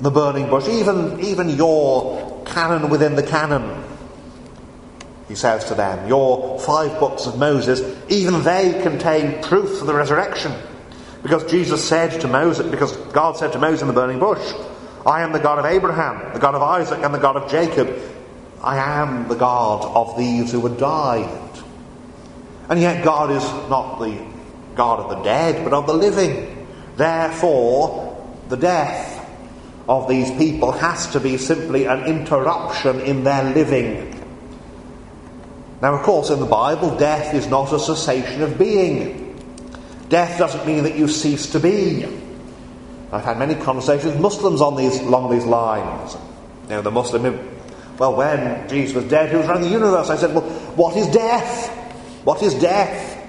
the 0.00 0.10
burning 0.10 0.48
bush, 0.48 0.68
even, 0.68 1.20
even 1.20 1.48
your 1.50 2.44
canon 2.44 2.90
within 2.90 3.16
the 3.16 3.22
canon 3.22 3.82
he 5.32 5.36
says 5.36 5.64
to 5.64 5.74
them, 5.74 6.06
Your 6.08 6.60
five 6.60 7.00
books 7.00 7.24
of 7.24 7.38
Moses, 7.38 7.80
even 8.10 8.42
they 8.42 8.82
contain 8.82 9.42
proof 9.42 9.80
of 9.80 9.86
the 9.86 9.94
resurrection. 9.94 10.52
Because 11.22 11.48
Jesus 11.50 11.86
said 11.86 12.20
to 12.22 12.28
Moses, 12.28 12.66
because 12.68 12.96
God 13.12 13.36
said 13.36 13.52
to 13.52 13.58
Moses 13.58 13.82
in 13.82 13.88
the 13.88 13.94
burning 13.94 14.18
bush, 14.18 14.52
I 15.06 15.22
am 15.22 15.32
the 15.32 15.38
God 15.38 15.58
of 15.58 15.64
Abraham, 15.64 16.32
the 16.32 16.40
God 16.40 16.54
of 16.54 16.62
Isaac, 16.62 17.00
and 17.02 17.14
the 17.14 17.18
God 17.18 17.36
of 17.36 17.50
Jacob. 17.50 17.96
I 18.62 18.76
am 18.76 19.28
the 19.28 19.34
God 19.34 19.84
of 19.84 20.16
these 20.16 20.52
who 20.52 20.66
had 20.66 20.78
died. 20.78 21.62
And 22.68 22.80
yet 22.80 23.04
God 23.04 23.30
is 23.30 23.42
not 23.68 23.98
the 23.98 24.24
God 24.74 25.00
of 25.00 25.10
the 25.10 25.22
dead, 25.22 25.64
but 25.64 25.72
of 25.72 25.86
the 25.86 25.94
living. 25.94 26.66
Therefore, 26.96 28.32
the 28.48 28.56
death 28.56 29.18
of 29.88 30.08
these 30.08 30.30
people 30.32 30.72
has 30.72 31.10
to 31.12 31.20
be 31.20 31.36
simply 31.36 31.86
an 31.86 32.04
interruption 32.04 33.00
in 33.00 33.24
their 33.24 33.42
living. 33.52 34.08
Now, 35.80 35.94
of 35.94 36.02
course, 36.02 36.30
in 36.30 36.38
the 36.38 36.46
Bible, 36.46 36.96
death 36.96 37.34
is 37.34 37.48
not 37.48 37.72
a 37.72 37.78
cessation 37.80 38.42
of 38.42 38.56
being. 38.56 39.21
Death 40.12 40.38
doesn't 40.38 40.66
mean 40.66 40.84
that 40.84 40.94
you 40.94 41.08
cease 41.08 41.52
to 41.52 41.58
be. 41.58 42.04
I've 43.10 43.24
had 43.24 43.38
many 43.38 43.54
conversations 43.54 44.12
with 44.12 44.20
Muslims 44.20 44.60
on 44.60 44.76
these, 44.76 45.00
along 45.00 45.30
these 45.30 45.46
lines. 45.46 46.18
You 46.64 46.74
know, 46.74 46.82
the 46.82 46.90
Muslim, 46.90 47.22
well, 47.96 48.14
when 48.14 48.68
Jesus 48.68 48.94
was 48.94 49.06
dead, 49.06 49.30
he 49.30 49.36
was 49.36 49.46
running 49.46 49.62
the 49.62 49.70
universe. 49.70 50.10
I 50.10 50.16
said, 50.16 50.34
well, 50.34 50.42
what 50.76 50.98
is 50.98 51.06
death? 51.06 51.70
What 52.24 52.42
is 52.42 52.52
death? 52.56 53.26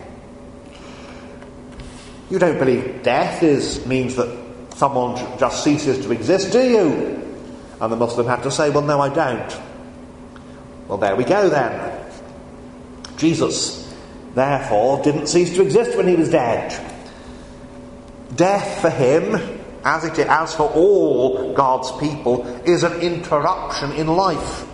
You 2.30 2.38
don't 2.38 2.60
believe 2.60 3.02
death 3.02 3.44
is 3.44 3.86
means 3.86 4.18
that 4.18 4.74
someone 4.76 5.16
just 5.40 5.64
ceases 5.64 6.06
to 6.06 6.12
exist, 6.12 6.52
do 6.52 6.68
you? 6.68 7.40
And 7.80 7.94
the 7.94 7.96
Muslim 7.96 8.28
had 8.28 8.44
to 8.44 8.52
say, 8.52 8.70
Well, 8.72 8.84
no, 8.84 9.00
I 9.00 9.08
don't. 9.08 9.62
Well, 10.90 10.98
there 10.98 11.16
we 11.16 11.24
go 11.24 11.48
then. 11.48 12.04
Jesus, 13.16 13.83
therefore, 14.36 15.02
didn't 15.04 15.28
cease 15.28 15.56
to 15.56 15.62
exist 15.62 15.98
when 15.98 16.08
he 16.08 16.16
was 16.16 16.30
dead. 16.30 16.72
Death 18.36 18.82
for 18.82 18.90
him, 18.90 19.36
as 19.84 20.04
it 20.04 20.18
is, 20.18 20.26
as 20.28 20.56
for 20.56 20.70
all 20.70 21.54
God's 21.54 21.92
people, 21.94 22.46
is 22.66 22.84
an 22.84 23.02
interruption 23.02 23.92
in 23.92 24.08
life. 24.08 24.66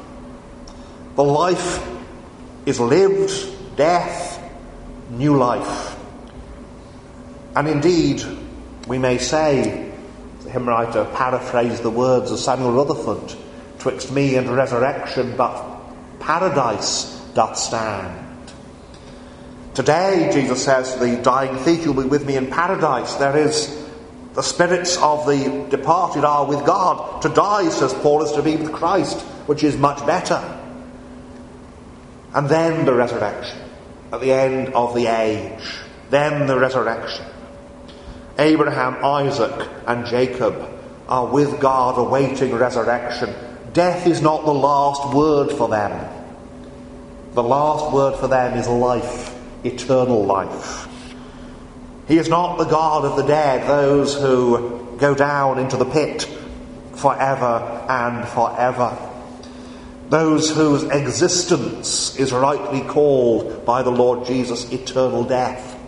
The 1.15 1.23
life 1.23 1.85
is 2.65 2.79
lived, 2.79 3.75
death, 3.75 4.41
new 5.09 5.35
life. 5.35 5.97
And 7.55 7.67
indeed, 7.67 8.23
we 8.87 8.97
may 8.97 9.17
say, 9.17 9.91
the 10.43 10.49
hymn 10.49 10.69
writer 10.69 11.05
paraphrased 11.15 11.83
the 11.83 11.89
words 11.89 12.31
of 12.31 12.39
Samuel 12.39 12.71
Rutherford, 12.71 13.35
twixt 13.79 14.11
me 14.11 14.35
and 14.35 14.49
resurrection, 14.49 15.35
but 15.35 15.61
paradise 16.19 17.19
doth 17.33 17.57
stand. 17.57 18.28
Today, 19.79 20.29
Jesus 20.33 20.65
says 20.65 20.99
the 20.99 21.15
dying 21.23 21.55
thief, 21.59 21.85
You'll 21.85 21.93
be 21.93 22.03
with 22.03 22.25
me 22.25 22.35
in 22.35 22.47
paradise. 22.47 23.13
There 23.13 23.37
is 23.37 23.81
the 24.33 24.41
spirits 24.41 24.97
of 24.97 25.25
the 25.25 25.67
departed 25.69 26.25
are 26.25 26.45
with 26.45 26.65
God. 26.65 27.21
To 27.21 27.29
die, 27.29 27.69
says 27.69 27.93
Paul, 27.93 28.23
is 28.23 28.33
to 28.33 28.43
be 28.43 28.57
with 28.57 28.73
Christ, 28.73 29.21
which 29.47 29.63
is 29.63 29.77
much 29.77 30.05
better. 30.05 30.35
And 32.33 32.49
then 32.49 32.83
the 32.83 32.93
resurrection, 32.93 33.57
at 34.11 34.19
the 34.19 34.33
end 34.33 34.73
of 34.73 34.93
the 34.93 35.07
age. 35.07 35.63
Then 36.09 36.45
the 36.45 36.59
resurrection. 36.59 37.25
Abraham, 38.37 38.97
Isaac, 39.01 39.65
and 39.87 40.05
Jacob 40.07 40.77
are 41.07 41.27
with 41.27 41.57
God 41.61 41.97
awaiting 41.97 42.53
resurrection. 42.53 43.33
Death 43.71 44.07
is 44.07 44.21
not 44.21 44.43
the 44.43 44.53
last 44.53 45.13
word 45.15 45.53
for 45.53 45.69
them. 45.69 46.05
The 47.31 47.43
last 47.43 47.93
word 47.93 48.19
for 48.19 48.27
them 48.27 48.57
is 48.57 48.67
life, 48.67 49.38
eternal 49.63 50.25
life. 50.25 50.87
He 52.07 52.17
is 52.17 52.27
not 52.27 52.57
the 52.57 52.65
God 52.65 53.05
of 53.05 53.17
the 53.17 53.23
dead, 53.23 53.69
those 53.69 54.15
who 54.15 54.97
go 54.97 55.13
down 55.13 55.59
into 55.59 55.77
the 55.77 55.85
pit 55.85 56.23
forever 56.95 57.85
and 57.87 58.27
forever. 58.27 58.97
Those 60.09 60.49
whose 60.49 60.83
existence 60.83 62.17
is 62.17 62.31
rightly 62.31 62.81
called 62.81 63.63
by 63.65 63.83
the 63.83 63.91
Lord 63.91 64.25
Jesus 64.25 64.71
eternal 64.71 65.23
death, 65.23 65.79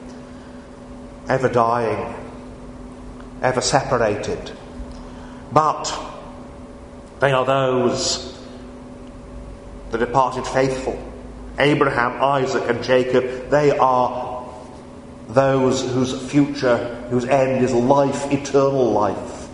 ever 1.28 1.49
dying, 1.49 2.13
ever 3.41 3.61
separated. 3.61 4.51
But 5.51 5.91
they 7.19 7.32
are 7.32 7.45
those, 7.45 8.39
the 9.89 9.97
departed 9.97 10.45
faithful, 10.45 11.11
Abraham, 11.62 12.22
Isaac, 12.22 12.64
and 12.68 12.84
Jacob. 12.84 13.49
They 13.49 13.78
are 13.78 14.32
those 15.30 15.82
whose 15.82 16.30
future, 16.30 16.78
whose 17.09 17.26
end 17.26 17.64
is 17.64 17.74
life, 17.74 18.32
eternal 18.32 18.91
life. 18.91 19.47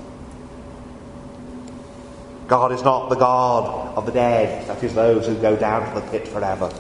God 2.48 2.72
is 2.72 2.82
not 2.82 3.10
the 3.10 3.16
God 3.16 3.98
of 3.98 4.06
the 4.06 4.12
dead, 4.12 4.68
that 4.68 4.82
is, 4.84 4.96
those 4.96 5.28
who 5.28 5.36
go 5.36 5.56
down 5.56 5.94
to 5.94 6.00
the 6.00 6.08
pit 6.08 6.28
forever, 6.28 6.72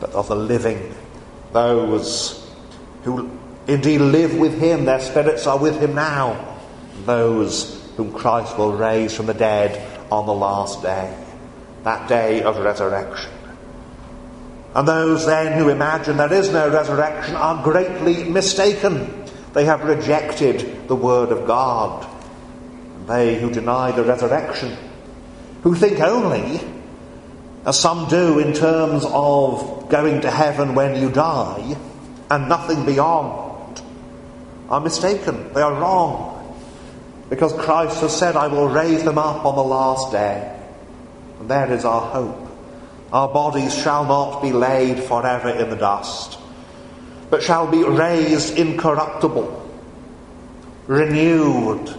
but 0.00 0.12
of 0.12 0.28
the 0.28 0.36
living, 0.36 0.94
those 1.52 2.48
who 3.02 3.28
indeed 3.66 3.98
live 4.00 4.36
with 4.36 4.58
him, 4.60 4.84
their 4.84 5.00
spirits 5.00 5.46
are 5.46 5.58
with 5.58 5.80
him 5.80 5.94
now, 5.94 6.58
those 7.04 7.82
whom 7.96 8.12
Christ 8.12 8.56
will 8.56 8.72
raise 8.72 9.14
from 9.14 9.26
the 9.26 9.34
dead 9.34 9.84
on 10.12 10.26
the 10.26 10.32
last 10.32 10.82
day, 10.82 11.16
that 11.82 12.08
day 12.08 12.42
of 12.42 12.58
resurrection. 12.58 13.30
And 14.74 14.86
those 14.86 15.26
then 15.26 15.58
who 15.58 15.68
imagine 15.68 16.16
there 16.16 16.32
is 16.32 16.50
no 16.50 16.70
resurrection 16.70 17.34
are 17.34 17.62
greatly 17.62 18.24
mistaken. 18.24 19.24
They 19.52 19.64
have 19.64 19.82
rejected 19.84 20.86
the 20.86 20.94
Word 20.94 21.32
of 21.32 21.46
God. 21.46 22.06
They 23.08 23.40
who 23.40 23.50
deny 23.50 23.90
the 23.90 24.04
resurrection, 24.04 24.76
who 25.62 25.74
think 25.74 25.98
only, 26.00 26.60
as 27.66 27.78
some 27.78 28.08
do 28.08 28.38
in 28.38 28.52
terms 28.52 29.04
of 29.06 29.88
going 29.88 30.20
to 30.20 30.30
heaven 30.30 30.76
when 30.76 31.00
you 31.00 31.10
die 31.10 31.76
and 32.30 32.48
nothing 32.48 32.86
beyond, 32.86 33.82
are 34.68 34.80
mistaken. 34.80 35.52
They 35.52 35.62
are 35.62 35.74
wrong. 35.74 36.36
Because 37.28 37.52
Christ 37.54 38.00
has 38.00 38.16
said, 38.16 38.36
I 38.36 38.46
will 38.46 38.68
raise 38.68 39.02
them 39.02 39.18
up 39.18 39.44
on 39.44 39.56
the 39.56 39.62
last 39.62 40.12
day. 40.12 40.56
And 41.40 41.48
there 41.50 41.72
is 41.72 41.84
our 41.84 42.00
hope. 42.00 42.39
Our 43.12 43.28
bodies 43.28 43.74
shall 43.76 44.04
not 44.04 44.40
be 44.40 44.52
laid 44.52 45.02
forever 45.02 45.50
in 45.50 45.68
the 45.68 45.76
dust, 45.76 46.38
but 47.28 47.42
shall 47.42 47.66
be 47.66 47.82
raised 47.82 48.56
incorruptible, 48.56 49.68
renewed, 50.86 51.92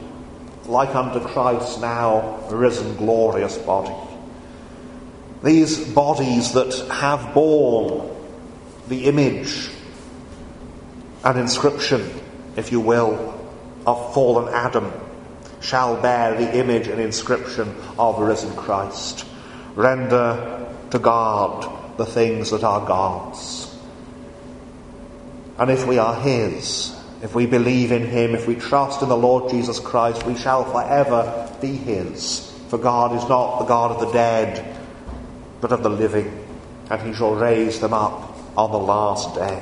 like 0.67 0.95
unto 0.95 1.19
Christ's 1.19 1.79
now 1.79 2.39
risen 2.49 2.95
glorious 2.95 3.57
body. 3.57 3.93
These 5.43 5.93
bodies 5.93 6.53
that 6.53 6.73
have 6.89 7.33
borne 7.33 8.09
the 8.87 9.05
image 9.05 9.69
and 11.25 11.37
inscription, 11.37 12.09
if 12.55 12.71
you 12.71 12.79
will, 12.79 13.37
of 13.85 14.13
fallen 14.13 14.53
Adam 14.53 14.91
shall 15.59 16.01
bear 16.01 16.37
the 16.37 16.57
image 16.57 16.87
and 16.87 17.01
inscription 17.01 17.75
of 17.99 18.19
risen 18.19 18.55
Christ. 18.55 19.25
Render 19.75 20.70
to 20.91 20.99
God 20.99 21.97
the 21.97 22.05
things 22.05 22.51
that 22.51 22.63
are 22.63 22.85
God's. 22.85 23.67
And 25.57 25.69
if 25.69 25.85
we 25.85 25.97
are 25.97 26.19
His, 26.21 26.95
if 27.21 27.35
we 27.35 27.45
believe 27.45 27.91
in 27.91 28.05
Him, 28.05 28.35
if 28.35 28.47
we 28.47 28.55
trust 28.55 29.01
in 29.01 29.09
the 29.09 29.17
Lord 29.17 29.51
Jesus 29.51 29.79
Christ, 29.79 30.25
we 30.25 30.35
shall 30.35 30.63
forever 30.65 31.49
be 31.61 31.75
His. 31.75 32.51
For 32.69 32.77
God 32.77 33.15
is 33.15 33.27
not 33.27 33.59
the 33.59 33.65
God 33.65 33.91
of 33.91 33.99
the 33.99 34.11
dead, 34.11 34.77
but 35.59 35.71
of 35.71 35.83
the 35.83 35.89
living, 35.89 36.45
and 36.89 37.01
He 37.01 37.13
shall 37.13 37.35
raise 37.35 37.79
them 37.79 37.93
up 37.93 38.35
on 38.57 38.71
the 38.71 38.79
last 38.79 39.35
day. 39.35 39.61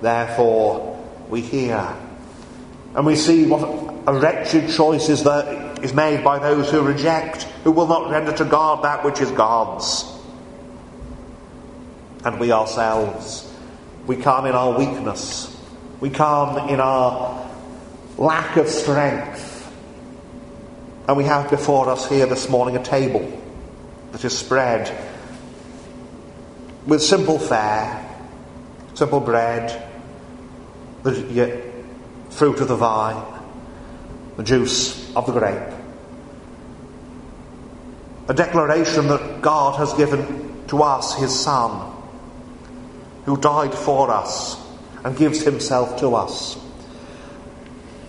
Therefore, 0.00 0.98
we 1.28 1.40
hear 1.40 1.96
and 2.94 3.06
we 3.06 3.16
see 3.16 3.46
what 3.46 3.62
a 4.06 4.18
wretched 4.18 4.70
choice 4.70 5.08
is, 5.08 5.24
that 5.24 5.82
is 5.82 5.94
made 5.94 6.22
by 6.22 6.38
those 6.38 6.70
who 6.70 6.82
reject, 6.82 7.44
who 7.64 7.72
will 7.72 7.86
not 7.86 8.10
render 8.10 8.32
to 8.32 8.44
God 8.44 8.84
that 8.84 9.04
which 9.04 9.20
is 9.20 9.30
God's 9.30 10.11
and 12.24 12.38
we 12.38 12.52
ourselves. 12.52 13.52
We 14.06 14.16
come 14.16 14.46
in 14.46 14.54
our 14.54 14.76
weakness. 14.76 15.56
We 16.00 16.10
come 16.10 16.68
in 16.68 16.80
our 16.80 17.48
lack 18.18 18.56
of 18.56 18.68
strength. 18.68 19.50
And 21.08 21.16
we 21.16 21.24
have 21.24 21.50
before 21.50 21.88
us 21.88 22.08
here 22.08 22.26
this 22.26 22.48
morning 22.48 22.76
a 22.76 22.82
table 22.82 23.40
that 24.12 24.24
is 24.24 24.36
spread 24.36 24.90
with 26.86 27.02
simple 27.02 27.38
fare, 27.38 28.08
simple 28.94 29.20
bread, 29.20 29.88
the 31.02 31.62
fruit 32.30 32.60
of 32.60 32.68
the 32.68 32.76
vine, 32.76 33.22
the 34.36 34.42
juice 34.42 35.14
of 35.14 35.26
the 35.26 35.32
grape. 35.32 35.74
A 38.28 38.34
declaration 38.34 39.08
that 39.08 39.42
God 39.42 39.76
has 39.78 39.92
given 39.94 40.64
to 40.68 40.82
us, 40.82 41.14
His 41.16 41.38
Son, 41.38 41.91
who 43.24 43.36
died 43.36 43.74
for 43.74 44.10
us 44.10 44.56
and 45.04 45.16
gives 45.16 45.42
himself 45.42 45.98
to 46.00 46.14
us. 46.14 46.58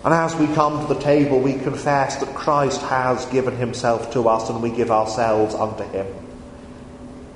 And 0.03 0.14
as 0.14 0.36
we 0.36 0.47
come 0.47 0.86
to 0.86 0.93
the 0.93 0.99
table, 0.99 1.39
we 1.39 1.53
confess 1.53 2.18
that 2.18 2.36
Christ 2.36 2.82
has 2.82 3.26
given 3.28 3.55
himself 3.55 4.11
to 4.14 4.28
us 4.28 4.49
and 4.49 4.61
we 4.61 4.70
give 4.70 4.91
ourselves 4.91 5.55
unto 5.55 5.84
him. 5.84 6.07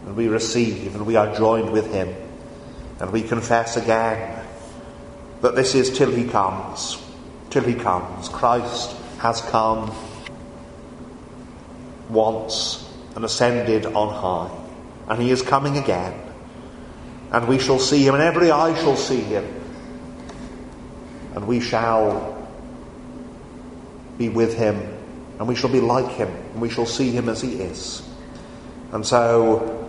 And 0.05 0.15
we 0.15 0.27
receive 0.27 0.95
and 0.95 1.05
we 1.05 1.15
are 1.15 1.33
joined 1.35 1.71
with 1.71 1.91
him. 1.93 2.13
And 2.99 3.11
we 3.11 3.21
confess 3.21 3.77
again 3.77 4.43
that 5.41 5.55
this 5.55 5.75
is 5.75 5.97
till 5.97 6.11
he 6.11 6.27
comes. 6.27 6.97
till 7.49 7.63
he 7.63 7.73
comes. 7.73 8.29
Christ 8.29 8.95
has 9.19 9.41
come 9.41 9.95
once 12.09 12.87
and 13.15 13.25
ascended 13.25 13.85
on 13.85 14.13
high, 14.13 14.55
and 15.09 15.21
he 15.21 15.31
is 15.31 15.41
coming 15.41 15.77
again. 15.77 16.13
And 17.31 17.47
we 17.47 17.59
shall 17.59 17.79
see 17.79 18.05
him, 18.07 18.13
and 18.13 18.23
every 18.23 18.51
eye 18.51 18.73
shall 18.75 18.95
see 18.95 19.19
him, 19.19 19.45
and 21.35 21.45
we 21.45 21.59
shall 21.59 22.47
be 24.17 24.29
with 24.29 24.57
him, 24.57 24.81
and 25.37 25.47
we 25.47 25.55
shall 25.55 25.69
be 25.69 25.81
like 25.81 26.09
him, 26.13 26.29
and 26.29 26.61
we 26.61 26.69
shall 26.69 26.85
see 26.85 27.11
him 27.11 27.29
as 27.29 27.41
he 27.41 27.55
is. 27.55 28.01
And 28.91 29.05
so 29.05 29.85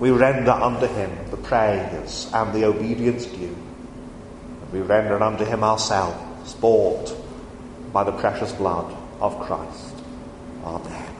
we 0.00 0.10
render 0.10 0.50
unto 0.50 0.86
him 0.86 1.10
the 1.30 1.36
praise 1.36 2.28
and 2.34 2.52
the 2.52 2.64
obedience 2.64 3.26
due. 3.26 3.56
And 4.62 4.72
we 4.72 4.80
render 4.80 5.22
unto 5.22 5.44
him 5.44 5.62
ourselves, 5.62 6.54
bought 6.54 7.14
by 7.92 8.02
the 8.02 8.12
precious 8.12 8.50
blood 8.52 8.92
of 9.20 9.38
Christ. 9.38 9.94
Amen. 10.64 11.11